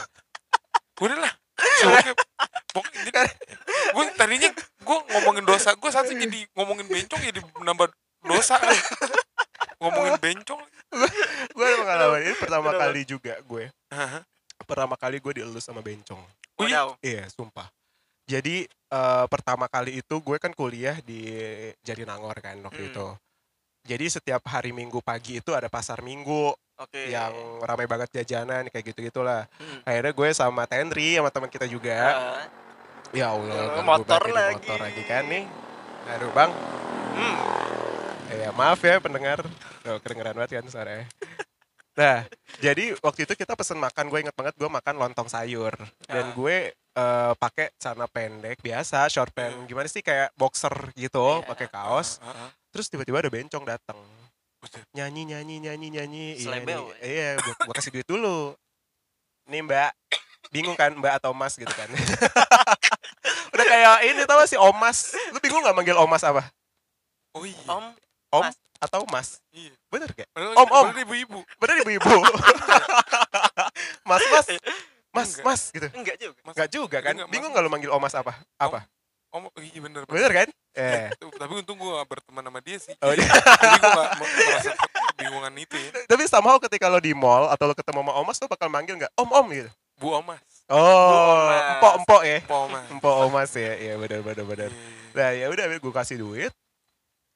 [1.04, 1.34] udah lah.
[2.72, 3.32] Bok, jadi
[3.96, 7.88] gue tadinya gue ngomongin dosa gue satu jadi ngomongin bencong jadi nambah
[8.22, 8.60] dosa
[9.80, 10.60] ngomongin bencong
[11.52, 12.84] gue ada pengalaman ini pertama Kenapa?
[12.88, 13.64] kali juga gue.
[13.92, 14.24] Hah?
[14.58, 16.22] Pertama kali gue dielus sama bencong.
[16.56, 16.88] Oh iya?
[17.04, 17.68] Iya, sumpah.
[18.26, 21.28] Jadi eh, pertama kali itu gue kan kuliah di
[21.84, 22.92] Jatinangor kan waktu Hmm.
[22.92, 23.08] itu.
[23.86, 27.06] Jadi setiap hari Minggu pagi itu ada pasar Minggu Oke.
[27.06, 27.30] yang
[27.62, 29.46] ramai banget jajanan kayak gitu-gitulah.
[29.60, 29.86] Hmm.
[29.86, 31.94] Akhirnya gue sama Tenri sama teman kita juga.
[31.94, 32.46] Ah.
[33.14, 34.58] Ya Allah, Eh, ganggu motor lagi.
[34.66, 35.46] motor lagi kan nih.
[36.08, 36.52] Aduh bang,
[37.14, 37.36] Hmm.
[38.34, 39.46] ya maaf ya pendengar.
[39.82, 41.06] Tuh, kedengeran banget kan suaranya.
[41.96, 42.28] Nah,
[42.60, 45.72] jadi waktu itu kita pesen makan, gue inget banget gue makan lontong sayur.
[46.06, 46.34] Dan Ah.
[46.34, 49.52] gue eh, pakai celana pendek biasa, short pant.
[49.64, 51.44] Gimana sih kayak boxer gitu, Iya.
[51.46, 52.20] pakai kaos.
[52.20, 52.50] Ah, ah, ah.
[52.70, 54.00] Terus tiba-tiba ada bencong datang.
[54.92, 56.28] Nyanyi, nyanyi, nyanyi, nyanyi.
[56.36, 56.96] Iya, Selebel, nih.
[57.02, 58.56] iya gue, gue kasih duit dulu.
[59.46, 59.92] Nih mbak,
[60.50, 61.92] bingung kan mbak atau mas gitu kan.
[63.54, 65.14] Udah kayak ini tau gak sih omas.
[65.30, 66.48] Lu bingung gak manggil omas apa?
[67.32, 67.86] oh iya Om.
[68.32, 68.56] Om Mas.
[68.78, 69.72] Atau mas Iya.
[69.88, 70.70] bener gak Padahal Om, om.
[70.86, 71.40] padahal ibu-ibu.
[71.58, 72.12] bener ibu-ibu
[74.06, 74.48] mas mas
[75.12, 75.44] mas Enggak.
[75.44, 76.40] mas gitu Enggak juga.
[76.42, 77.62] Mas- Nggak juga kan Enggak, bingung Mas.
[77.62, 78.84] lo manggil omas apa apa
[79.32, 80.02] Om, iya bener.
[80.06, 80.48] bener kan
[80.80, 82.96] eh Tapi untung gue berteman sama dia sih.
[83.00, 83.28] Oh, iya.
[83.64, 84.72] Jadi gue gak merasa
[85.10, 85.90] kebingungan itu ya.
[86.06, 89.12] tapi somehow ketika lo di mall atau lo ketemu sama omas lo bakal manggil nggak
[89.16, 90.44] om om gitu Bu Omas.
[90.68, 92.84] oh empok empok ya Po Omas.
[92.90, 95.16] empok omas ya iya bener bener bener Iya.
[95.16, 96.52] nah ya udah gue kasih duit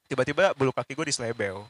[0.10, 1.62] tiba-tiba bulu kaki gue diselebel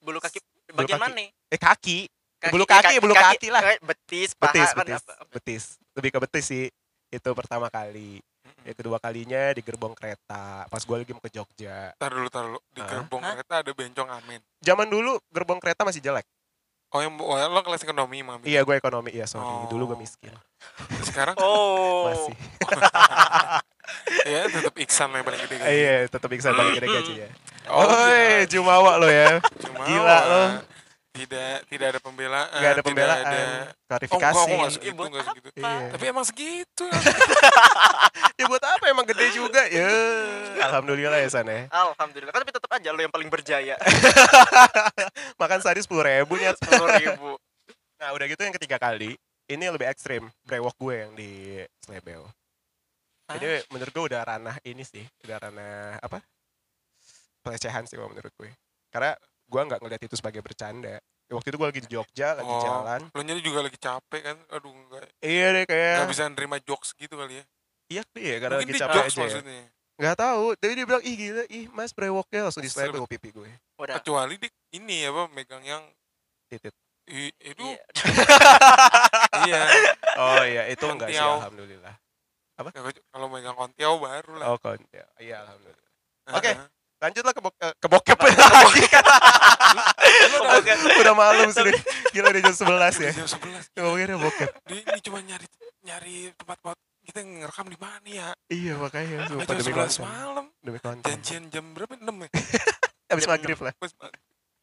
[0.00, 1.06] Bulu kaki Bulu bagian kaki.
[1.06, 1.22] mana?
[1.46, 1.98] eh kaki
[2.42, 3.62] Bulu kaki, bulu kaki lah.
[3.66, 5.14] eh, Betis, paha betis kan betis apa?
[5.30, 6.66] betis lebih ke betis sih
[7.06, 8.18] itu pertama kali
[8.62, 12.44] yang kedua kalinya di gerbong kereta pas gue lagi mau ke Jogja Tar dulu, tar
[12.44, 12.58] dulu.
[12.70, 12.88] Di Hah?
[12.88, 13.34] gerbong Hah?
[13.36, 14.40] kereta ada bencong amin.
[14.58, 16.26] zaman dulu gerbong kereta masih jelek
[16.90, 18.50] Oh, yang oh, lo kelas ekonomi, Mami.
[18.50, 19.70] iya gue ekonomi iya sorry Oh.
[19.70, 20.34] dulu gue miskin
[21.04, 22.08] Sekarang Oh.
[22.08, 22.34] masih
[24.22, 25.66] ya tetap Iksan yang paling gede kan.
[25.66, 27.28] iya tetap bisa balik gede gajinya
[27.66, 28.48] Oh, Oi, iya.
[28.48, 30.44] jumawa lo ya Cuma gila lo.
[31.10, 32.46] Tidak tidak ada pembelaan.
[32.48, 35.48] nggak ada tidak pembelaan ada- Oh, klarifikasi enggak, enggak Iya, segitu, enggak segitu.
[35.52, 35.76] Iya.
[35.90, 37.00] Tapi emang segitu ya.
[38.38, 39.90] ya buat apa emang gede juga ya
[40.64, 42.30] alhamdulillah ya san ya Alhamdulillah.
[42.30, 43.74] Kan tapi tetap aja lo yang paling berjaya.
[45.40, 47.30] makan sehari sepuluh ribu nih Sepuluh ribu.
[47.96, 49.14] nah udah gitu yang ketiga kali
[49.46, 51.30] ini lebih ekstrim brewok gue yang di
[51.80, 52.24] Slebel
[53.32, 56.18] Jadi menurut gue udah ranah ini sih, udah ranah apa?
[57.40, 58.50] Pelecehan sih kalau menurut gue.
[58.88, 59.14] Karena
[59.46, 60.98] gue nggak ngeliat itu sebagai bercanda.
[61.26, 62.58] Waktu itu gue lagi di Jogja, lagi Oh.
[62.60, 63.00] jalan.
[63.08, 64.36] Lo nyari juga lagi capek kan.
[64.50, 65.06] Aduh, enggak.
[65.20, 67.44] Iya deh kayak Enggak bisa nerima jokes gitu kali ya.
[67.88, 69.10] iya iya karena Mungkin lagi capek aja.
[69.10, 69.20] Ya.
[69.20, 69.62] maksudnya.
[70.00, 73.50] Gak tahu, tapi dia bilang ih gila, ih mas brewoknya langsung di slebel pipi gue.
[73.76, 74.00] Udah.
[74.00, 75.84] Kecuali di ini apa megang yang
[76.46, 76.72] Titit.
[77.06, 77.78] i- itu Iya.
[79.46, 79.60] iya.
[80.16, 81.94] Oh iya, itu enggak sih alhamdulillah.
[82.62, 84.46] Ya, Kalau megang kontiau baru lah.
[84.46, 85.88] Oh kon, ya, iya alhamdulillah.
[86.30, 86.46] oke.
[86.46, 86.66] Heeh.
[87.00, 88.36] Lanjutlah ke, bo- eh, ke bokep lagi
[91.00, 91.72] udah malam sudah.
[92.12, 93.10] Gila udah jam 11 ya.
[93.14, 93.72] Jam 11.
[93.72, 94.50] Ngomongin bokep.
[94.66, 95.46] Dia ini cuma nyari
[95.80, 98.28] nyari tempat-tempat kita ngerekam di mana ya?
[98.46, 100.02] Iya makanya Jam sumpah demi 11 konten.
[100.04, 100.46] malam.
[100.60, 101.06] Demi konten.
[101.06, 101.94] Janjian jam berapa?
[101.96, 102.28] 6 ya?
[103.10, 103.74] Habis Jam maghrib lah.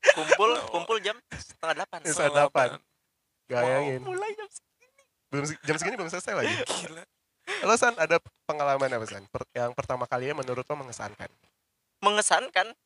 [0.08, 2.00] Kumpul, kumpul jam setengah delapan.
[2.06, 2.68] Setengah delapan.
[3.50, 4.02] Gayangin.
[4.06, 4.48] Mulai jam
[5.28, 6.54] Belum se- jam segini belum selesai lagi.
[6.54, 7.04] Gila.
[7.62, 9.24] Lo San ada pengalaman apa San?
[9.26, 11.30] Per- yang pertama kalinya menurut lo mengesankan?
[11.98, 12.78] mengesankan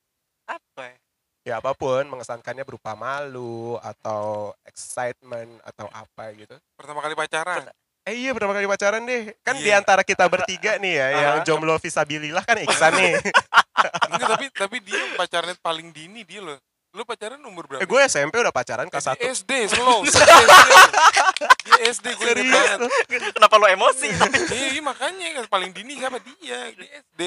[0.46, 0.98] apa ya?
[1.42, 6.54] Ya apa pun, mengesankannya berupa malu atau excitement atau apa gitu.
[6.78, 7.66] Pertama kali pacaran.
[8.02, 9.34] Eh iya pertama kali pacaran deh.
[9.42, 9.64] Kan Iya.
[9.64, 11.44] di antara kita bertiga nih ya, yang Ah.
[11.44, 13.14] jomblo visabilillah kan Iksan nih.
[14.08, 16.56] Enggak, tapi tapi dia pacarnya paling dini dia loh.
[16.92, 17.80] Lu pacaran umur berapa?
[17.80, 19.20] eh gue SMP udah pacaran kelas Eh, satu.
[19.20, 20.00] dia SD, slow.
[20.08, 20.22] SD.
[20.22, 22.88] Dia SD gue inget lo?
[23.32, 24.08] Kenapa lo emosi?
[24.08, 26.70] Iya, iya, makanya kan paling dini siapa dia?
[26.72, 27.22] Dia SD.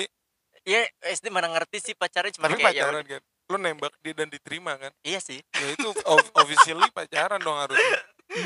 [0.64, 3.22] ya SD mana ngerti sih pacarnya cuma Tapi kayak ya pacaran kan.
[3.44, 4.88] Lu nembak dia dan diterima kan?
[5.00, 5.42] Iya sih.
[5.52, 7.98] Ya itu of- officially pacaran dong harusnya.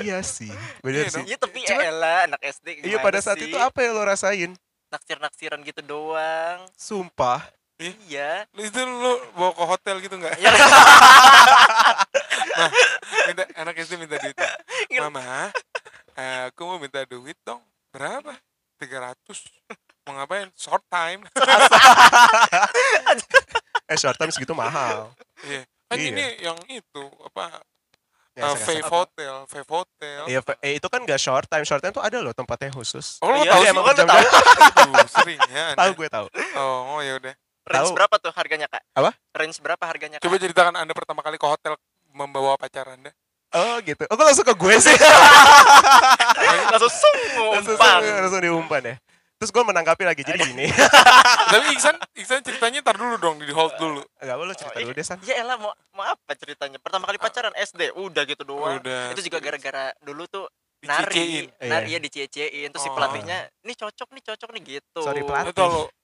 [0.03, 1.23] Iya sih, bener Iya sih.
[1.25, 3.47] Iya tapi Cuma- elah anak SD Iya pada saat sih?
[3.47, 4.53] itu apa yang lo rasain?
[4.89, 6.65] naksir-naksiran gitu doang.
[6.75, 7.45] Sumpah.
[7.79, 8.49] Iya.
[8.51, 10.35] Itu lu bawa ke hotel gitu enggak?
[10.35, 10.51] Ya,
[12.51, 12.71] Nah,
[13.25, 14.35] minta, anak SD minta duit.
[14.99, 15.55] Mama,
[16.19, 17.63] eh, aku mau minta duit dong.
[17.89, 18.35] Berapa?
[18.77, 19.15] 300.
[20.05, 20.51] Mau ngapain?
[20.53, 21.23] Short time.
[23.89, 25.17] Eh short time segitu mahal.
[25.41, 25.65] Iya.
[25.89, 26.09] Kan Iya.
[26.13, 27.65] ini yang itu apa?
[28.37, 30.23] Ya, eh, Fave Hotel, Fave Hotel.
[30.29, 31.65] Iya, eh, itu kan gak short time.
[31.65, 33.17] Short time tuh ada loh tempatnya khusus.
[33.19, 33.73] Oh, lu Iya, tahu iya, sih?
[33.73, 34.21] emang jam- tahu.
[34.21, 35.65] Aduh, sering ya.
[35.81, 36.27] Tahu gue tahu.
[36.55, 37.35] Oh, oh ya udah.
[37.65, 37.97] Range Tahu.
[37.97, 38.83] berapa tuh harganya, Kak?
[38.93, 39.11] Apa?
[39.35, 40.25] Range berapa harganya, Kak?
[40.29, 41.75] Coba ceritakan Anda pertama kali ke hotel
[42.11, 43.11] membawa pacar Anda.
[43.51, 44.05] Oh gitu.
[44.05, 44.93] Oh, kok langsung ke gue sih?
[46.71, 47.19] langsung sung
[47.55, 48.01] langsung, umpan.
[48.05, 48.95] langsung diumpan ya.
[49.39, 50.21] Terus gue menanggapi lagi.
[50.21, 50.67] Jadi gini.
[51.55, 54.03] Tapi Iksan, Iksan ceritanya tar dulu dong, di hold dulu.
[54.19, 55.17] Gak apa lu cerita Oh, dulu deh, San.
[55.23, 56.77] Ya elah mau mau apa ceritanya?
[56.77, 58.83] Pertama kali pacaran SD, udah gitu doang.
[58.83, 59.15] Udah.
[59.15, 60.45] Itu juga gara-gara dulu tuh
[60.79, 61.71] nari, Dicecein.
[61.71, 61.97] nari Iya.
[61.97, 62.95] ya dicie-ciein terus si Oh.
[62.95, 65.01] pelatihnya, "Ini cocok nih, cocok nih" gitu.
[65.03, 65.55] Sorry, pelatih.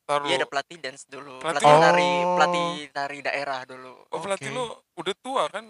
[0.05, 0.27] Taruh.
[0.29, 2.35] Iya ada pelatih dance dulu, Pelatih- pelatih, nari, Oh.
[2.37, 3.95] pelatih nari daerah dulu.
[4.11, 4.57] Oh, pelatih Oke.
[4.57, 4.65] lu
[4.97, 5.65] udah tua kan?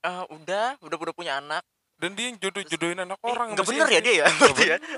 [0.00, 1.60] Eh, udah, udah udah punya anak.
[1.94, 3.52] Dan dia yang jodoh-jodohin anak Eh, orang.
[3.52, 4.26] nggak bener ya dia ya?
[4.30, 4.78] Berarti ya?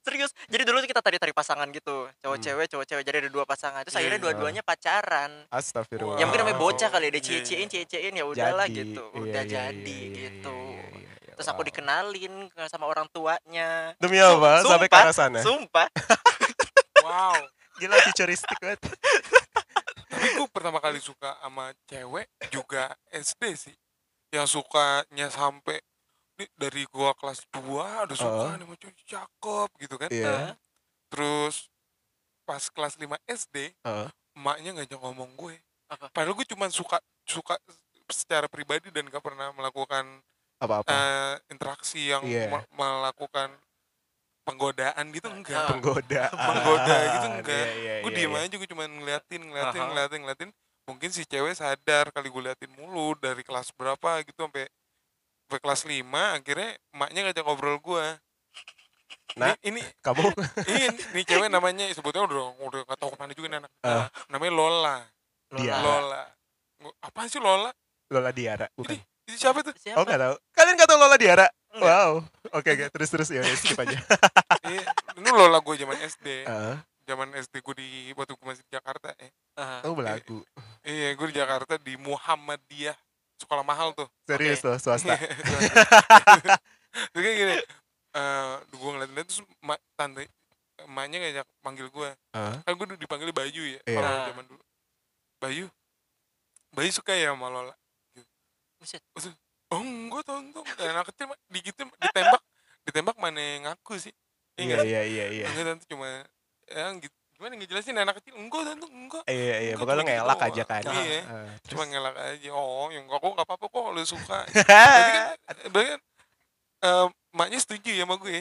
[0.00, 0.30] Serius.
[0.46, 2.06] Jadi dulu kita tari-tari pasangan gitu.
[2.16, 2.44] Cowok Hmm.
[2.46, 3.02] cewek, cowok cewek.
[3.02, 3.82] Jadi ada dua pasangan.
[3.82, 4.24] Terus Iya, akhirnya iya.
[4.24, 5.30] dua-duanya pacaran.
[5.50, 6.16] Astagfirullah.
[6.16, 6.64] Ya mungkin namanya Wow.
[6.64, 7.26] bocah kali ya, dia Iya.
[7.26, 9.02] cie-ciein, cie-ciein ya udahlah Jadi, gitu.
[9.04, 10.54] iya, Udah iya, jadi iya, iya, gitu.
[10.54, 11.68] iya, iya, iya, Terus aku wow.
[11.68, 13.98] dikenalin ke- sama orang tuanya.
[13.98, 14.62] Demi apa?
[14.62, 15.38] Sum- Sampai ke sumpah, arah sana.
[15.42, 15.86] Sumpah.
[17.02, 17.38] Wow.
[17.76, 18.82] Gila futuristik banget.
[20.08, 23.74] Tapi gue pertama kali suka sama cewek juga SD sih.
[24.36, 25.80] Yang sukanya sampai
[26.36, 30.10] nih dari gua kelas 2 udah suka nih sama cewek cakep gitu kan.
[30.10, 30.36] Iya.
[31.08, 31.72] Terus
[32.42, 34.08] pas kelas 5 SD, Heeh.
[34.32, 35.56] emaknya ngajak ngomong gue.
[35.88, 36.10] Apa?
[36.10, 37.56] Padahal gue cuma suka suka
[38.06, 40.06] secara pribadi dan gak pernah melakukan
[40.56, 40.86] Apa-apa.
[40.86, 42.46] eh, interaksi yang Iya.
[42.48, 43.50] me- melakukan
[44.42, 46.30] penggodaan gitu enggak Penggoda.
[46.30, 48.40] menggoda gitu enggak Iya, iya, gue iya, diem iya.
[48.40, 49.88] aja gue cuma ngeliatin ngeliatin Aha.
[49.90, 50.50] ngeliatin ngeliatin
[50.86, 54.70] mungkin si cewek sadar kali gue liatin mulu dari kelas berapa gitu sampai
[55.44, 56.02] sampai kelas 5
[56.38, 58.06] akhirnya emaknya ngajak ngobrol gue
[59.36, 59.52] Nah.
[59.60, 60.22] ini, ini Kamu
[60.70, 64.08] ini, ini cewek namanya sebetulnya udah udah gak tau ke mana juga nih anak Ah.
[64.26, 64.96] namanya Lola
[65.52, 65.76] Dia.
[65.78, 66.22] Lola
[66.98, 67.70] apa sih Lola
[68.08, 68.96] Lola Diara, bukan?
[69.26, 69.98] itu siapa tuh Siapa?
[69.98, 70.34] Oh, enggak tahu.
[70.54, 71.46] Kalian enggak tahu Lola Diara?
[71.74, 71.82] Enggak.
[71.82, 72.10] Wow.
[72.54, 72.84] Oke, oke.
[72.94, 73.98] Terus terus ya, udah, skip aja.
[74.62, 74.82] Iya,
[75.18, 76.76] ini Lola gue zaman SD Heeh.
[77.06, 79.86] Zaman SD gue di waktu gue masih di Jakarta eh Aha.
[79.86, 80.42] Oh, belagu.
[80.82, 82.98] iya gue di Jakarta di Muhammadiyah
[83.38, 85.14] sekolah mahal tuh Serius loh, swasta.
[87.12, 87.56] Terus kayak gini,
[88.16, 90.24] eh gue ngeliat-ngeliat terus ma, tante
[90.80, 92.10] emaknya ngajak panggil gue.
[92.32, 92.56] Heeh.
[92.64, 93.96] Kan gue dipanggil Bayu ya, Iya.
[94.00, 94.62] kalau zaman dulu.
[95.36, 95.66] Bayu,
[96.72, 97.74] Bayu suka ya sama Lola.
[98.80, 99.04] Buset.
[99.68, 102.42] Oh enggak tonton, kayak anak kecil mah digituin ditembak,
[102.86, 104.14] ditembak mana yang ngaku sih?
[104.56, 105.46] Iya, iya, iya, iya.
[105.52, 106.24] Enggak tante cuma
[106.68, 107.14] ya gitu.
[107.36, 108.32] Gimana ngejelasin anak kecil?
[108.32, 109.22] Enggak tante, enggak.
[109.28, 109.72] Iya, iya.
[109.76, 110.48] Enggak, Pokoknya lo gitu ngelak doang.
[110.48, 110.82] aja kan.
[110.88, 111.20] Iya.
[111.20, 111.48] Heeh.
[111.68, 112.48] Cuma ngelak aja.
[112.50, 114.38] Oh, yang kok enggak apa-apa kok lu suka.
[114.56, 115.36] Berarti kan,
[115.68, 116.00] berarti kan
[116.82, 118.38] eh, maknya setuju ya sama gue.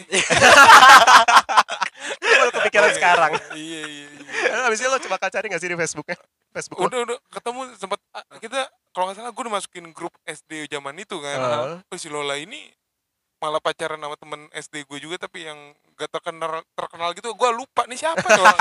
[2.15, 3.31] Lu baru kepikiran sekarang.
[3.51, 4.07] Iya, iya, iya.
[4.47, 6.17] Eh, Habis itu lo coba cari gak sih di Facebooknya?
[6.51, 6.88] Facebook lo?
[6.88, 7.99] Udah, udah ketemu sempat
[8.39, 8.59] kita
[8.95, 11.35] kalau nggak salah gue udah masukin grup SD zaman itu kan.
[11.35, 11.83] Heeh.
[11.83, 12.71] Oh, si Lola ini
[13.37, 15.59] malah pacaran sama temen SD gue juga tapi yang
[15.93, 18.53] gak terkenal terkenal gitu gue lupa nih siapa ya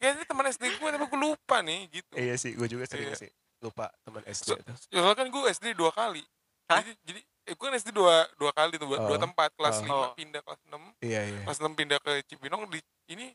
[0.00, 3.06] ya ini teman SD gue tapi gue lupa nih gitu Iya sih, gue juga sering
[3.06, 3.18] Iya.
[3.18, 3.30] sih.
[3.60, 4.72] Lupa teman SD So- itu.
[4.88, 6.24] ya, soalnya kan gue SD dua kali
[6.66, 6.80] Hah?
[6.80, 9.20] jadi jadi eh, gue kan SD dua dua kali tuh dua, dua Oh.
[9.20, 9.84] tempat kelas Oh.
[9.84, 10.10] 5 Oh.
[10.14, 11.40] pindah kelas 6 Iya, iya.
[11.44, 13.28] kelas 6 pindah ke Cibinong di ini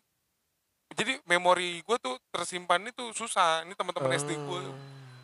[0.91, 4.59] jadi memori gue tuh tersimpan itu susah ini teman-teman SD gue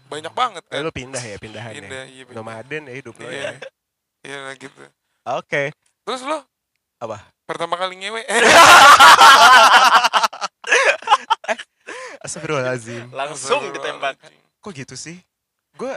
[0.07, 2.11] banyak banget Eh, kan lo pindah ya, pindahan pindah ya.
[2.11, 2.37] iya pindah.
[2.37, 3.51] Nomaden ya hidup lo iya ya.
[4.21, 4.83] iya gitu
[5.23, 5.69] Oke.
[6.01, 6.41] terus lo
[6.97, 7.21] Apa?
[7.45, 8.21] pertama kali ngewe
[12.21, 13.09] Astagfirullahaladzim.
[13.11, 14.13] Langsung ditembak.
[14.61, 15.17] Kok gitu sih?
[15.73, 15.89] Gue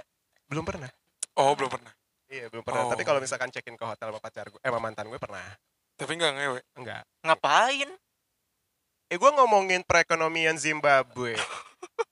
[0.48, 0.88] belum pernah.
[1.36, 1.92] oh belum pernah
[2.24, 2.88] Iya, belum pernah.
[2.88, 2.90] Oh.
[2.90, 5.44] Tapi kalau misalkan check-in ke hotel sama pacar gue, eh sama mantan gue pernah.
[5.94, 7.02] tapi nggak ngewe Enggak.
[7.22, 7.90] Ngapain?
[9.06, 11.36] Eh gue ngomongin perekonomian Zimbabwe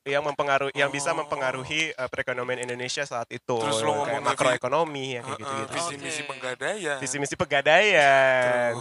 [0.05, 1.19] yang mempengaruhi yang bisa Oh.
[1.19, 5.73] mempengaruhi eh, perekonomian Indonesia saat itu Terus lo kayak makroekonomi ya kayak Heeh, gitu-gitu.
[5.73, 6.29] visi misi Oke.
[6.29, 8.73] penggadaian Visi misi pegadaian.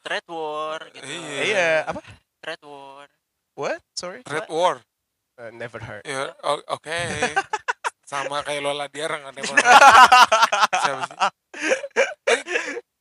[0.00, 1.04] Trade war gitu.
[1.04, 1.40] Iya.
[1.44, 2.00] Iya, apa?
[2.40, 3.08] Trade war.
[3.54, 3.80] What?
[3.92, 4.20] Sorry.
[4.22, 4.80] trade war
[5.36, 6.04] Uh, never heard.
[6.04, 7.00] ya o- oke
[8.04, 9.40] sama kayak Lola Diara nggak ada
[10.76, 11.16] siapa sih
[12.28, 12.40] eh,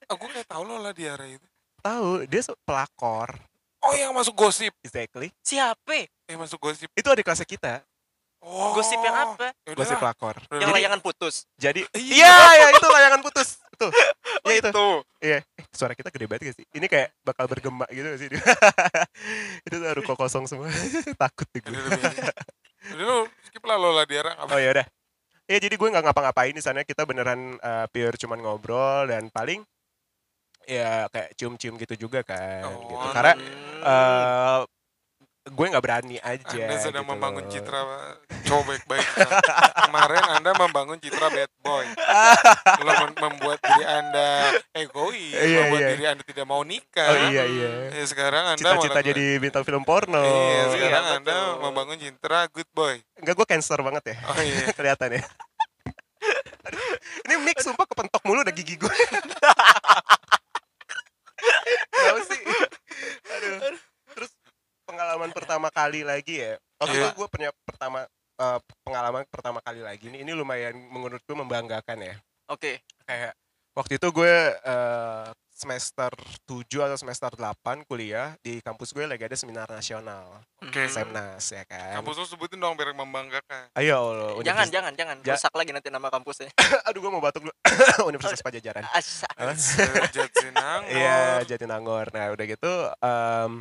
[0.07, 1.43] aku kayak tahu Lola Diara itu
[1.79, 3.35] Tahu, dia pelakor.
[3.81, 5.31] Oh yang masuk gosip Exactly.
[5.41, 6.07] Siapa?
[6.27, 7.73] yang masuk gosip Itu adik kelasnya kita,
[8.45, 9.51] oh Gosip yang apa?
[9.65, 10.37] Ya gosip pelakor.
[10.53, 10.75] Yang udah.
[10.77, 11.43] layangan putus.
[11.57, 12.29] Jadi, Iya.
[12.29, 13.59] iya, ya itu layangan putus.
[13.75, 13.91] Tuh.
[14.39, 14.69] Oh, Ya itu.
[14.71, 14.87] itu.
[15.19, 16.65] Iya, eh, suara kita gede banget gak sih?
[16.71, 18.29] Ini kayak bakal bergema gitu gak sih?
[19.67, 20.71] itu tuh ruko kosong semua.
[21.21, 21.75] Takut nih gue.
[21.75, 22.13] Udah.
[22.95, 24.85] Udah lu skip lah Lola Diara apa Oh ya udah.
[25.49, 26.85] Ya jadi gue nggak ngapa-ngapain di sana.
[26.87, 29.59] Kita beneran uh, pure cuman ngobrol dan paling
[30.69, 32.69] ya kayak cium-cium gitu juga kan.
[32.69, 33.05] Oh, gitu.
[33.09, 33.33] Karena
[33.81, 34.59] eh
[35.49, 36.45] gue nggak berani aja.
[36.45, 37.49] Anda sedang gitu membangun loh.
[37.49, 37.79] citra
[38.45, 39.07] cowok baik-baik.
[39.81, 41.85] Kemarin Anda membangun citra bad boy.
[42.79, 44.29] Lo mem- membuat diri Anda
[44.71, 45.89] egois, Iya, membuat iya.
[45.89, 47.07] diri Anda tidak mau nikah.
[47.07, 47.71] Oh iya iya.
[47.89, 50.21] Ya, sekarang Anda Cita-cita jadi bintang film porno.
[50.21, 51.61] Iya, sekarang Iya, Anda betul.
[51.65, 53.01] membangun citra good boy.
[53.17, 54.15] Enggak gue cancer banget ya.
[54.29, 54.69] Oh iya.
[54.77, 55.23] Kelihatan ya.
[57.25, 58.91] Ini mix sumpah kepentok mulu udah gigi gue.
[61.99, 62.41] Kenapa sih?
[63.35, 63.57] Aduh.
[64.15, 64.31] Terus
[64.83, 66.55] pengalaman pertama kali lagi ya.
[66.79, 67.05] Waktu Iya.
[67.11, 67.99] itu gue punya pertama
[68.39, 72.15] eh, pengalaman pertama kali lagi ini ini lumayan menurut gue membanggakan ya.
[72.47, 72.79] Oke.
[73.03, 73.35] Kayak
[73.75, 75.27] waktu itu gue eh,
[75.59, 76.07] semester
[76.47, 80.39] 7 atau semester 8 kuliah di kampus gue lagi ada seminar nasional.
[80.57, 80.87] Oke.
[80.87, 81.99] Semnas ya kan.
[81.99, 83.67] Kampus lu sebutin dong biar membanggakan.
[83.75, 85.15] Ayo Jangan, lo universitas- jangan, jangan.
[85.19, 86.47] Ja- Rusak lagi nanti nama kampusnya.
[86.87, 87.53] Aduh gue mau batuk dulu.
[88.09, 88.87] Universitas Pajajaran.
[90.15, 90.87] Jatinangor.
[90.89, 92.05] Iya, Jatinangor.
[92.09, 93.51] Nah, udah gitu em,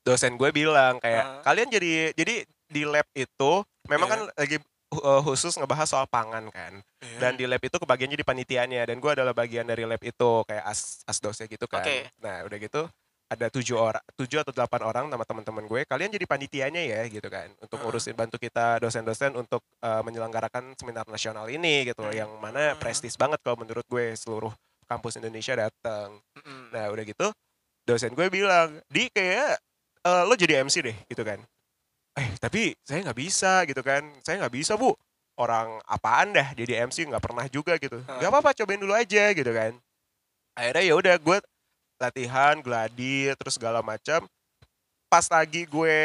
[0.00, 3.52] dosen gue bilang kayak kalian jadi jadi di lab itu
[3.86, 4.14] memang Iya.
[4.14, 4.56] kan lagi
[5.02, 6.78] uh, khusus ngebahas soal pangan kan.
[7.02, 7.18] Iya.
[7.18, 10.64] Dan di lab itu kebagian jadi panitianya dan gue adalah bagian dari lab itu kayak
[10.64, 11.82] as asdosnya gitu kan.
[11.82, 12.10] Oke.
[12.22, 12.82] Nah, udah gitu
[13.24, 15.80] ada tujuh orang, tujuh atau delapan orang sama teman-teman gue.
[15.88, 21.08] Kalian jadi panitianya ya gitu kan, untuk ngurusin bantu kita dosen-dosen untuk uh, menyelenggarakan seminar
[21.08, 22.78] nasional ini gitu, loh, yang mana Ah.
[22.78, 24.52] prestis banget kalau menurut gue seluruh
[24.86, 26.20] kampus Indonesia datang.
[26.36, 26.70] Mm-mm.
[26.70, 27.26] Nah udah gitu
[27.88, 29.56] dosen gue bilang, di kayak
[30.04, 31.40] eh, lo jadi MC deh gitu kan.
[32.14, 34.94] Eh tapi saya nggak bisa gitu kan, saya nggak bisa bu.
[35.34, 36.54] orang apaan dah?
[36.54, 37.98] Jadi MC nggak pernah juga gitu.
[38.06, 39.74] Nggak apa-apa cobain dulu aja gitu kan.
[40.54, 41.38] Akhirnya ya udah gue
[41.98, 44.30] latihan gladi terus segala macam.
[45.10, 45.98] Pas lagi gue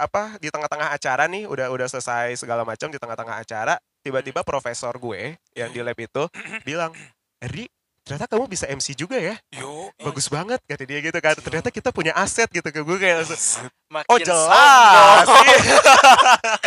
[0.00, 4.96] apa di tengah-tengah acara nih udah udah selesai segala macam di tengah-tengah acara tiba-tiba profesor
[4.96, 6.24] gue yang di lab itu
[6.68, 6.92] bilang
[7.40, 7.68] Eri
[8.10, 9.38] ternyata kamu bisa MC juga ya?
[9.54, 11.38] Yo, bagus banget kata dia gitu kan.
[11.38, 15.26] Ternyata kita punya aset gitu ke gue kayak langsung, Makin oh jelas.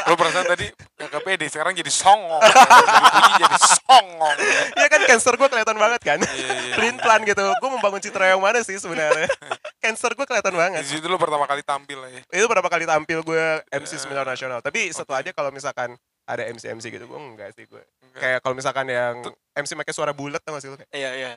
[0.08, 0.72] lo perasaan tadi
[1.04, 2.40] gak pede, sekarang jadi songong.
[3.20, 4.38] Puji jadi songong.
[4.80, 6.20] ya kan cancer gue kelihatan banget kan?
[6.24, 6.76] Iya, iya.
[6.80, 7.44] print plan gitu.
[7.60, 9.28] Gue membangun citra yang mana sih sebenarnya?
[9.84, 12.24] Cancer gue kelihatan Di banget situ lo pertama kali tampil ya.
[12.40, 14.64] itu berapa kali tampil gue MC seminar nasional.
[14.64, 17.84] Tapi satu aja kalau misalkan ada MC MC gitu gue enggak sih gue.
[18.14, 19.22] Kayak kalau misalkan yang
[19.54, 20.90] MC pakai suara bulat tau gak sih lu kayak?
[20.90, 21.32] Iya iya.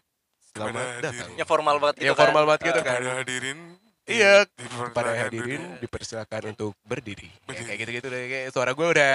[0.48, 1.30] selamat Kepada datang.
[1.34, 2.48] Ya formal banget gitu ya formal kan.
[2.48, 2.92] banget gitu kan.
[2.94, 3.58] Kepada hadirin.
[4.06, 7.26] Iya, di- pada hadirin dipersilakan untuk berdiri.
[7.26, 7.66] Ya, Berdiri.
[7.66, 8.22] kayak gitu gitu deh.
[8.24, 9.14] Kayak suara gue udah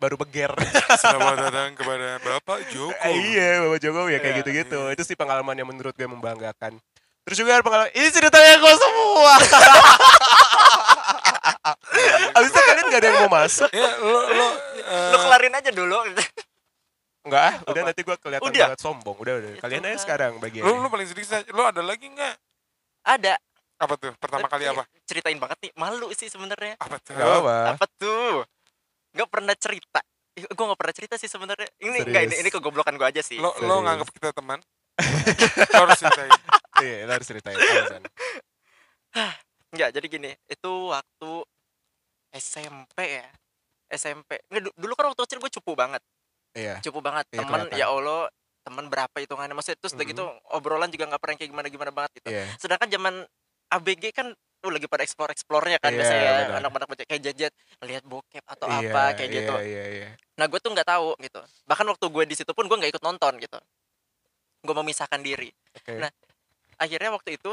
[0.00, 0.48] baru beger
[1.04, 2.96] Selamat datang kepada Bapak Joko.
[3.04, 4.80] Eh, iya Bapak Jokowi ya kayak Iya, gitu-gitu.
[4.90, 6.72] itu sih pengalaman yang menurut gue membanggakan.
[7.20, 9.34] Terus juga ada pengalaman ini ceritanya gue semua.
[12.32, 13.68] Abis itu kalian gak ada yang mau masuk?
[13.70, 14.46] Ya, lo lo
[14.80, 15.96] eh, Lu kelarin aja dulu.
[17.20, 18.66] Enggak ah, udah nanti gue kelihatan Udah?
[18.72, 20.00] banget sombong udah udah Itu kalian aja kan.
[20.00, 21.46] sekarang bagian lo lo paling sedikit saja.
[21.52, 22.34] Lo ada lagi nggak?
[23.04, 23.34] Ada.
[23.80, 24.12] Apa tuh?
[24.16, 24.84] Pertama kali Tapi apa?
[25.04, 25.72] Ceritain banget nih.
[25.76, 26.80] Malu sih sebenarnya.
[26.80, 27.12] Apa tuh?
[27.16, 28.44] Gak apa Apa tuh?
[29.12, 30.00] Gak pernah cerita.
[30.32, 31.68] Gue gak pernah cerita sih sebenarnya.
[31.76, 32.06] Ini Serius?
[32.08, 33.36] enggak ini ini kegoblokan gue aja sih.
[33.36, 33.80] Lo lo Serius.
[33.84, 34.58] nganggap kita teman?
[35.76, 36.32] lo harus ceritain.
[36.84, 37.56] iya lo harus ceritain
[39.72, 41.30] Enggak, jadi gini, itu waktu
[42.30, 43.28] SMP ya.
[43.90, 44.38] SMP.
[44.48, 46.00] Nggak, du- dulu kan waktu kecil gue cupu banget.
[46.52, 47.26] Iya Cupu banget.
[47.30, 47.78] Iya, Temen kelihatan.
[47.78, 48.22] ya Allah,
[48.60, 50.12] temen berapa hitungannya maksudnya terus udah Mhm.
[50.12, 52.28] gitu obrolan juga nggak pernah kayak gimana-gimana banget gitu.
[52.30, 53.14] iya Sedangkan zaman
[53.70, 54.28] ABG kan
[54.60, 58.44] tuh lagi pada explore explore-nya kan Iya, biasanya ya, anak-anak baca kayak jajet lihat bokep
[58.44, 59.54] atau Iya, apa kayak iya, gitu.
[59.64, 61.40] iya iya Nah gue tuh nggak tahu gitu.
[61.64, 63.56] Bahkan waktu gue di situ pun gue nggak ikut nonton gitu.
[64.60, 65.48] Gue memisahkan diri.
[65.74, 66.10] oke Nah,
[66.76, 67.52] Akhirnya waktu itu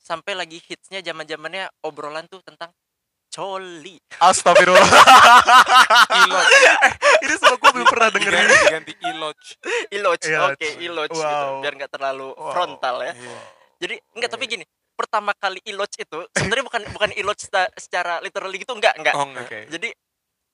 [0.00, 2.72] sampai lagi hitsnya zaman zamannya obrolan tuh tentang
[3.34, 3.96] coli.
[4.16, 4.86] Astagfirullah
[6.20, 6.46] Iloj.
[7.20, 9.38] ini semua gue belum pernah denger Diganti, diganti iloj.
[9.90, 11.20] Iloj, oke iloj gitu.
[11.20, 11.58] Wow.
[11.58, 12.50] Biar nggak terlalu Wow.
[12.50, 13.12] frontal ya.
[13.12, 13.38] Iya.
[13.76, 17.36] Jadi enggak tapi gini, pertama kali iloj itu sebenarnya bukan bukan iloj
[17.74, 19.14] secara, literally gitu enggak enggak.
[19.14, 19.90] Oh oke Jadi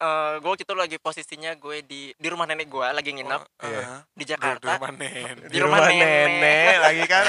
[0.01, 3.69] eh gue waktu itu lagi posisinya gue di di rumah nenek gue lagi nginap Oh,
[3.69, 3.81] Iya.
[3.83, 4.01] ah.
[4.11, 5.37] di Di Jakarta rumah nen.
[5.45, 6.75] di rumah nenek.
[6.81, 7.25] lagi kan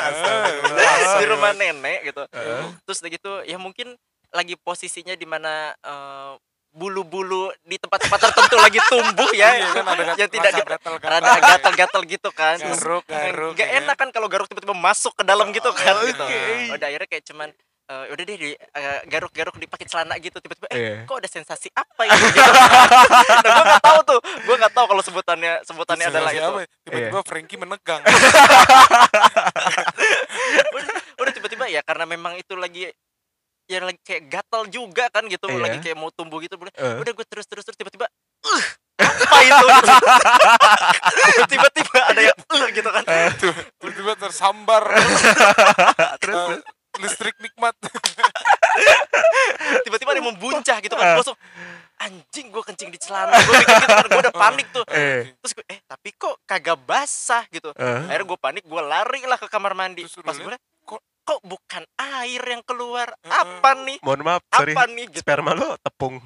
[1.19, 2.23] di rumah nenek gitu.
[2.25, 2.63] Heeh.
[2.81, 3.91] Terus udah gitu ya mungkin
[4.31, 6.33] lagi posisinya di mana eh,
[6.71, 10.93] bulu-bulu di tempat-tempat tertentu lagi tumbuh ya Iya kan ada yang tidak gatal-gatal.
[11.03, 13.51] rada gatal-gatal gitu kan Terus Garuk, garuk.
[13.53, 16.07] nggak ya enak kan kalau garuk tiba-tiba masuk ke dalam gitu kan Oke.
[16.09, 16.23] gitu.
[16.71, 17.49] udah akhirnya kayak cuman
[17.85, 20.95] eh, udah deh di eh, garuk-garuk di pakai celana gitu tiba-tiba eh Iya.
[21.03, 22.39] kok ada sensasi apa ini gitu.
[22.39, 26.67] nah, gue nggak tahu tuh gue nggak tahu kalau sebutannya sebutannya Sensasi adalah itu ya?
[26.87, 27.99] Tiba-tiba Frankie menegang.
[30.71, 30.87] udah,
[31.19, 32.87] udah tiba-tiba ya karena memang itu lagi
[33.71, 35.57] ya lagi kayak gatal juga kan gitu Iya.
[35.57, 36.95] lagi kayak mau tumbuh gitu udah Eh.
[36.99, 38.05] udah gue terus terus terus tiba-tiba
[38.43, 38.63] "Uh,
[38.99, 39.65] apa itu?
[39.65, 39.87] Gitu.
[41.51, 43.01] tiba-tiba ada yang "Uh," gitu kan.
[43.79, 44.83] Tiba-tiba tersambar.
[46.21, 46.59] terus Eh,
[46.99, 47.71] listrik nikmat.
[49.85, 50.97] tiba-tiba ada yang membuncah gitu Eh.
[50.97, 51.37] kan Gua langsung
[51.97, 53.37] anjing gue kencing di celana.
[53.37, 54.83] Gue mikir gitu kan gue udah panik tuh.
[54.89, 55.31] Eh.
[55.37, 57.45] Terus gue eh tapi kok kagak basah?
[57.47, 57.71] Gitu.
[57.71, 57.99] Eh.
[58.03, 60.03] Akhirnya gue panik gue lari lah ke kamar mandi.
[60.03, 60.49] Terus pas gue
[61.21, 63.13] kok- bukan air yang keluar?
[63.21, 63.97] Apa nih?
[64.01, 64.73] Mohon maaf sorry.
[64.73, 65.21] apa nih gitu?
[65.21, 66.15] Sperma lo tepung.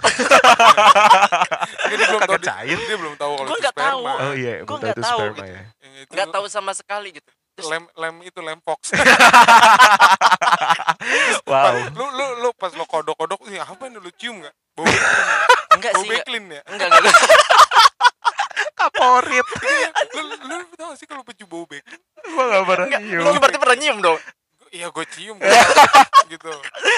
[1.86, 2.78] Dia belum tahu cair.
[2.78, 4.02] Dia belum tahu kalau Gua itu nggak tahu.
[4.04, 5.46] oh iya Gua betul nggak tahu sperma gitu.
[5.46, 5.62] ya.
[6.08, 7.30] Nggak tahu sama sekali gitu.
[7.56, 8.92] Terus- lem lem itu lem fox.
[11.48, 11.72] wow.
[11.92, 14.54] Lu lu lu pas lo kodok-kodok sih apa nih lu cium nggak?
[14.76, 14.84] Bau
[15.76, 16.62] enggak sih enggak Becklin ya?
[16.68, 17.14] enggak enggak
[18.76, 19.46] kaporit.
[20.14, 22.00] Lu lu lu tau sih kalau peju bau Becklin?
[22.26, 23.22] gua gak pernah enggak nyium.
[23.24, 24.18] lu berarti pernah nyium dong
[24.76, 25.38] Iya gue cium
[26.32, 26.52] gitu.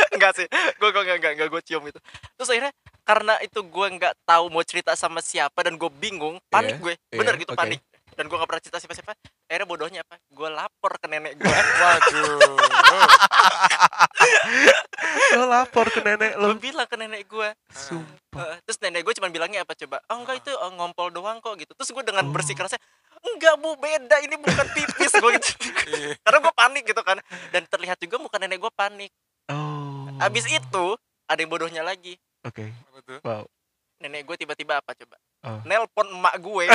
[0.09, 1.99] enggak sih gue gue enggak enggak enggak gue cium itu.
[2.33, 6.75] Terus akhirnya karena itu gue nggak tahu mau cerita sama siapa dan gue bingung panik
[6.75, 6.93] Iya, gue.
[7.07, 7.59] iya, bener gitu oke.
[7.59, 7.81] panik.
[8.09, 9.13] Dan gue gak pernah cerita siapa siapa
[9.45, 10.17] akhirnya bodohnya apa?
[10.27, 12.57] Gue lapor ke nenek gue Waduh.
[15.37, 18.57] lo lapor ke nenek gue lo bilang ke nenek gue sumpah.
[18.63, 20.01] Terus nenek gue cuma bilangnya apa coba?
[20.09, 21.71] Oh enggak itu eh, ngompol doang kok gitu.
[21.73, 22.33] Terus gue dengan Oh.
[22.33, 22.81] bersikerasnya
[23.35, 24.15] enggak bu beda.
[24.23, 25.11] Ini bukan pipis.
[25.17, 25.51] Gue gitu.
[25.87, 26.19] Iya.
[26.19, 27.17] karena gue panik gitu kan.
[27.51, 29.11] Dan terlihat juga muka nenek gue panik.
[29.51, 30.07] Oh.
[30.19, 30.85] Abis itu
[31.27, 32.19] ada yang bodohnya lagi.
[32.43, 32.71] Oke.
[32.71, 33.19] Apa tuh?
[33.23, 33.43] wow.
[34.03, 35.15] Nenek gue tiba-tiba apa coba?
[35.45, 35.61] Oh.
[35.63, 36.65] nelpon emak gue.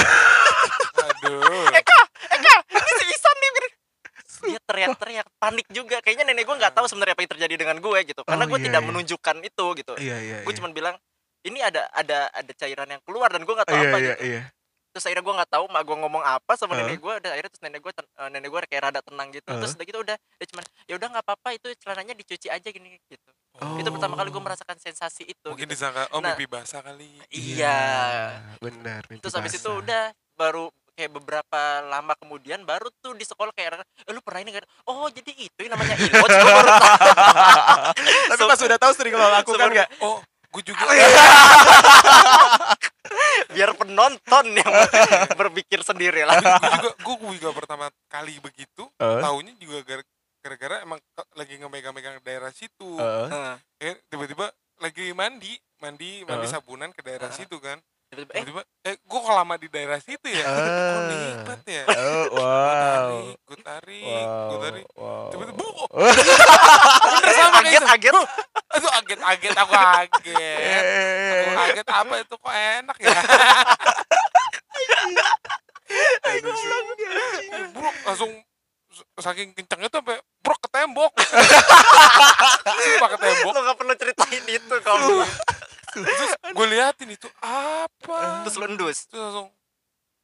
[1.02, 1.66] Aduh.
[1.70, 1.98] Eka
[2.38, 3.50] Eka ini si Isan nih
[4.42, 6.02] dia teriak-teriak panik juga.
[6.02, 8.26] Kayaknya nenek gue nggak tahu sebenarnya apa yang terjadi dengan gue gitu.
[8.26, 8.88] Karena Oh, gue iya, tidak iya.
[8.90, 9.92] menunjukkan itu gitu.
[10.02, 10.58] Iya iya gue iya.
[10.58, 10.98] cuma bilang
[11.42, 14.24] ini ada ada ada cairan yang keluar dan gue nggak tahu iya apa iya gitu.
[14.26, 14.42] iya
[14.92, 16.84] terus akhirnya gue nggak tahu mak gue ngomong apa sama Heeh.
[16.86, 17.92] nenek gue udah akhirnya terus nenek gue
[18.28, 19.74] nenek gue kayak rada tenang gitu terus Heeh.
[19.74, 23.30] udah gitu udah dia cuman ya udah nggak apa-apa itu celananya dicuci aja gini gitu
[23.74, 24.44] itu pertama kali gue Oh.
[24.44, 25.74] merasakan sensasi itu Mungkin gitu.
[25.74, 26.32] disangka oh Nah.
[26.32, 27.08] mimpi basah kali.
[27.28, 27.78] iya
[28.58, 33.48] benar mimpi terus habis itu udah baru kayak beberapa lama kemudian baru tuh di sekolah
[33.50, 36.58] kayak eh, lu pernah ini kan oh jadi itu yang namanya ilot tahu.
[38.28, 40.20] tapi pas udah tahu sering lo lakukan nggak Oh,
[40.52, 40.84] gue juga.
[43.92, 44.72] penonton yang
[45.40, 49.20] berpikir sendiri lah gue juga gue juga pertama kali begitu Eh?
[49.20, 50.08] tahunya juga gara-
[50.40, 50.98] gara-gara emang
[51.32, 53.28] lagi ngemegang-megang daerah situ Heeh.
[53.28, 53.54] Heeh.
[53.82, 56.50] Eh, tiba-tiba lagi mandi mandi mandi Eh?
[56.50, 57.36] sabunan ke daerah Eh.
[57.36, 57.76] situ kan
[58.08, 58.96] Tiba-tiba, eh tiba-tiba eh
[59.32, 60.44] lama di daerah situ ya?
[60.44, 60.48] Eh.
[60.48, 61.84] kok nikmat ya?
[61.88, 63.10] Oh wow.
[63.32, 64.86] gue tarik wow gue tarik.
[64.96, 65.28] wow.
[65.32, 66.08] Tiba-tiba oh, Oh.
[66.08, 67.92] bener sama kayak aget gitu.
[67.92, 68.14] aget.
[68.72, 70.58] Aduh aget aget aku aget.
[70.80, 71.42] Eh.
[71.44, 73.18] aku aget apa itu kok enak ya?
[76.22, 76.68] Aduh, sih.
[77.76, 78.32] bro langsung
[79.20, 81.12] saking kencangnya tuh sampai bro ke tembok
[82.82, 85.16] Sumpah ke tembok lo gak perlu ceritain itu kamu
[85.94, 88.42] terus gue liatin itu apa?
[88.42, 88.98] Terus lu endus.
[89.06, 89.48] Terus langsung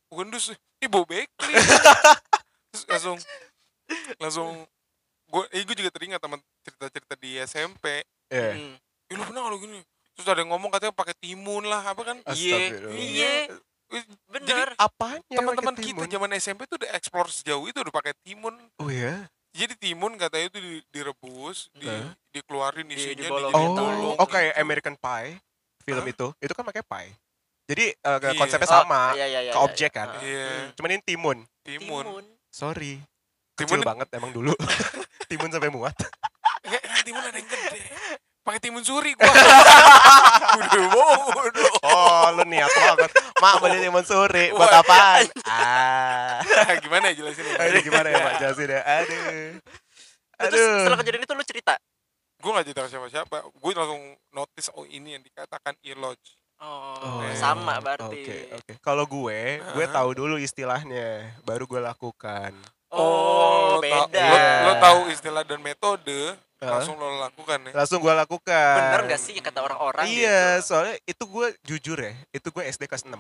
[0.09, 1.55] gue endus ini bau bakery
[2.69, 3.17] terus langsung
[4.19, 4.49] langsung
[5.27, 8.53] gue eh gue juga teringat teman cerita-cerita di SMP Iya.
[8.55, 8.77] Hmm.
[9.09, 9.81] Ih, lu pernah kalau gini?
[10.13, 12.17] Terus ada yang ngomong katanya pakai timun lah apa kan?
[12.31, 12.77] Iya.
[12.91, 13.33] Iya.
[13.89, 14.77] Eh, bener.
[14.77, 18.53] apanya teman-teman kita zaman SMP tuh udah explore sejauh itu udah pakai timun.
[18.77, 21.89] Oh ya jadi timun katanya itu di- direbus di,
[22.31, 23.81] dikeluarin Di- isinya dibolong- dijadiin Gitu.
[23.81, 24.61] oh bolong oh kayak gitu.
[24.61, 25.41] American Pie
[25.89, 26.13] film Hah?
[26.13, 27.13] itu itu kan pakai pie.
[27.69, 28.37] Jadi eh, Iya.
[28.37, 29.99] konsepnya Oh, sama iya, iya, iya, ke iya, objek iya.
[29.99, 30.09] kan?
[30.09, 30.21] Ah.
[30.21, 30.49] Iya.
[30.49, 30.69] Hmm.
[30.77, 31.39] cuman ini timun.
[31.65, 32.05] Timun.
[32.49, 33.01] Sorry.
[33.57, 34.53] Timun kecil banget emang dulu.
[35.31, 35.93] Timun sampai muat.
[36.63, 37.83] Kayak "Ah, timun ada yang gede.
[38.41, 39.29] Pakai timun suri gua.
[40.59, 43.11] Udah bodoh oh lu niat banget.
[43.37, 45.29] Mak beli timun suri buat apaan?
[45.49, 46.41] Ah.
[46.81, 48.81] Gimana ya jelasin Aduh, gimana ya pak jelasin ya.
[48.81, 49.61] Aduh.
[50.39, 50.77] Terus aduh.
[50.81, 51.75] setelah kejadian itu lu cerita
[52.39, 56.19] gue gak cerita siapa-siapa gue langsung notice oh ini yang dikatakan iloj
[56.59, 58.23] oh, Oh, sama Oke, berarti
[58.53, 58.73] oke.
[58.81, 61.07] Kalau gue, gue tahu dulu istilahnya,
[61.43, 62.51] baru gue lakukan.
[62.91, 64.81] oh, lo tau- beda lo, lo Iya.
[64.81, 66.71] tahu istilah dan metode Hah?
[66.73, 68.75] langsung lo lakukan ya Langsung gue lakukan.
[68.81, 70.67] bener gak sih kata orang-orang Iya, gitu?
[70.67, 73.15] soalnya itu gue jujur ya, itu gue SD kelas 6.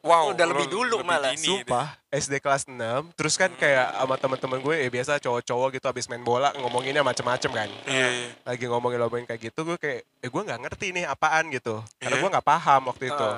[0.00, 1.32] Wow Udah lebih dulu malah.
[1.32, 1.66] dini deh.
[1.66, 3.12] Sumpah, SD kelas 6.
[3.14, 7.50] Terus kan kayak sama teman-teman gue, ya biasa cowok-cowok gitu habis main bola ngomonginnya macem-macem
[7.50, 7.68] kan.
[7.84, 11.82] iya iya Lagi ngomongin-ngomongin kayak gitu, gue kayak, eh gue nggak ngerti nih apaan gitu.
[11.96, 12.22] Karena Iya.
[12.22, 13.28] gue nggak paham waktu itu.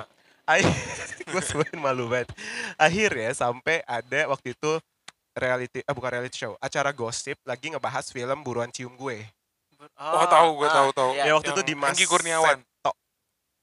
[0.43, 0.61] Ay,
[1.31, 2.29] gue sebenarnya malu banget.
[2.75, 4.71] Akhirnya sampai ada waktu itu
[5.31, 9.23] reality, ah bukan reality show, acara gosip lagi ngebahas film Buruan Cium Gue.
[9.97, 11.11] Oh, tahu, gua ah, tahu, tahu.
[11.17, 11.25] iya.
[11.25, 11.97] Ya waktu itu Yang di Mas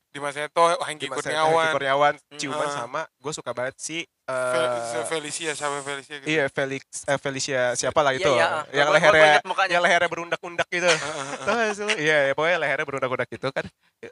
[0.09, 0.11] Seto.
[0.11, 2.39] di Mas Eto Hengki Kurniawan Hengki Kurniawan, Hmm.
[2.39, 2.75] ciuman Ah.
[2.75, 7.63] sama gue suka banget si Fel- eh, Felicia siapa Felicia gitu Iya Felix eh, Felicia
[7.75, 10.85] siapa lah Iya, itu iya, yang gua- gua- gua lehernya yang lehernya berundak-undak gitu.
[10.85, 11.17] Ah, ah,
[11.49, 11.65] ah.
[11.73, 11.89] Tahu?
[11.97, 13.65] Iya, ya, pokoknya lehernya berundak-undak gitu kan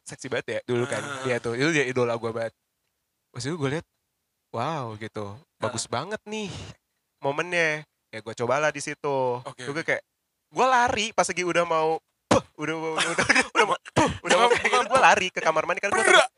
[0.02, 1.04] seksi banget ya dulu kan.
[1.22, 2.52] Dia tuh itu dia idola gue banget.
[3.28, 3.86] Pas itu gue liat,
[4.52, 6.48] wow gitu, bagus banget nih
[7.20, 7.84] momennya.
[8.08, 9.18] Ya gue cobalah di situ.
[9.42, 9.84] Oke, Gue oke.
[9.86, 10.02] kayak
[10.48, 12.00] gue lari pas lagi udah mau
[12.56, 13.66] udah udah udah udah, udah
[14.24, 16.30] udah gitu bukan gue lari ke kamar mandi kan gue Berak.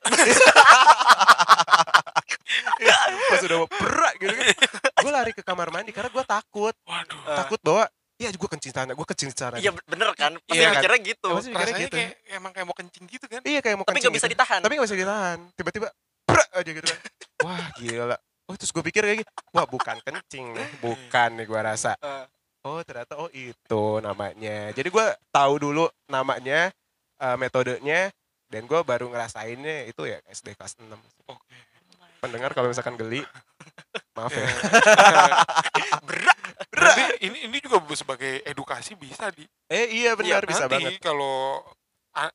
[3.28, 4.46] pas udah berak gitu kan.
[5.04, 6.74] Gue lari ke kamar mandi karena gue takut.
[6.86, 7.20] Waduh.
[7.28, 7.36] Ah.
[7.44, 7.84] takut bahwa
[8.18, 9.56] ya gue kencing sana gue kencing sana.
[9.60, 10.34] Iya bener kan?
[10.42, 10.74] Pasti Iya kan?
[10.80, 11.28] mikirnya gitu.
[11.28, 11.96] Pasti mikirnya rasanya gitu.
[11.96, 13.40] kayak emang kayak mau kencing gitu kan?
[13.44, 14.34] Iya kayak mau tapi kencing nggak bisa gitu.
[14.38, 14.60] ditahan.
[14.64, 15.38] Tapi gak bisa ditahan.
[15.54, 15.88] Tiba-tiba
[16.28, 17.00] berak aja gitu kan.
[17.44, 18.16] Wah gila.
[18.48, 20.68] Oh terus gue pikir kayak gitu wah bukan kencing nih.
[20.80, 21.92] Bukan nih gue rasa.
[22.00, 22.24] Ah.
[22.68, 24.68] Oh ternyata oh itu namanya.
[24.76, 26.68] Jadi gue tahu dulu namanya
[27.16, 28.12] eh, metodenya
[28.48, 30.88] dan gue baru ngerasainnya itu ya SD kelas 6
[31.28, 31.56] oke
[32.18, 33.22] pendengar kalau misalkan geli
[34.16, 34.48] maaf ya.
[36.74, 39.46] Berarti ini ini juga sebagai edukasi bisa di.
[39.70, 41.00] Eh iya benar bisa nanti banget.
[41.00, 41.62] kalau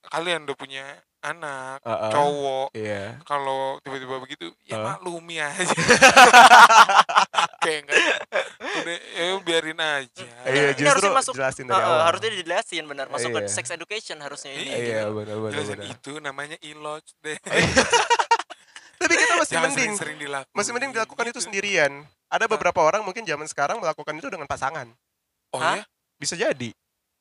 [0.08, 0.86] kalian udah punya
[1.24, 2.12] anak Heeh.
[2.12, 3.16] cowok iya.
[3.24, 4.86] kalau tiba-tiba begitu ya Heeh.
[4.88, 5.76] maklumi aja.
[7.64, 8.00] Kayak enggak
[8.74, 12.02] udah ya biarin aja iya Ini harusnya masuk- jelasin dari Ah, awal.
[12.06, 13.06] harusnya dijelasin benar.
[13.08, 13.50] Masuk ke Iya.
[13.50, 14.66] sex education harusnya ini.
[14.66, 14.78] Iya.
[14.78, 15.90] iya benar benar jelasin benar.
[15.90, 17.38] itu namanya iloj deh.
[18.96, 19.92] Tapi kita masih jangan mending.
[19.92, 21.92] sering-sering dilakukan masih mending dilakukan itu sendirian.
[22.28, 24.86] Ada beberapa orang mungkin zaman sekarang melakukan itu dengan pasangan.
[25.50, 25.76] Oh Hah?
[25.76, 25.82] ya
[26.16, 26.70] bisa jadi.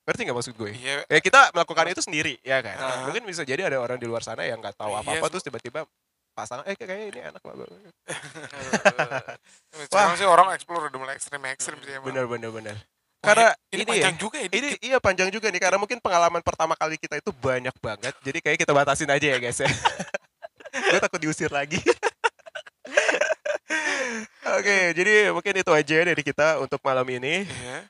[0.03, 0.69] Ngerti nggak maksud gue?
[0.73, 1.01] Iya.
[1.05, 2.75] Ya kita melakukan itu sendiri ya kan?
[2.75, 3.03] Ah.
[3.03, 5.29] mungkin bisa jadi ada orang di luar sana yang nggak tahu Iya, apa apa so-
[5.29, 5.79] terus tiba-tiba
[6.33, 7.53] pasangan eh kayaknya ini enak lah
[9.85, 12.81] sekarang sih orang explore udah mulai ekstrim ekstrim sih bener bener bener Wah,
[13.23, 16.43] karena ini, ini panjang ya, juga ya ini iya panjang juga nih karena mungkin pengalaman
[16.43, 19.71] pertama kali kita itu banyak banget jadi kayak kita batasin aja ya guys ya
[20.91, 21.79] gue takut diusir lagi
[24.53, 27.47] Oke, jadi mungkin itu aja dari kita untuk malam ini.
[27.47, 27.87] Iya.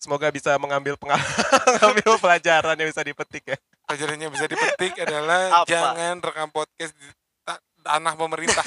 [0.00, 3.58] Semoga bisa mengambil mengambil pelajaran yang bisa dipetik ya.
[3.84, 5.68] Pelajaran yang bisa dipetik adalah Apa?
[5.68, 7.08] jangan rekam podcast di
[7.44, 8.64] ta- tanah pemerintah.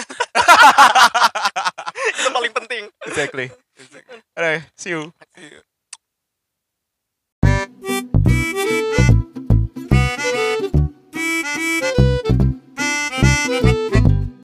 [2.19, 2.83] Itu paling penting.
[3.07, 3.47] Exactly.
[4.35, 5.09] Alright, see you.
[5.39, 5.63] Iya.
[8.69, 9.18] Música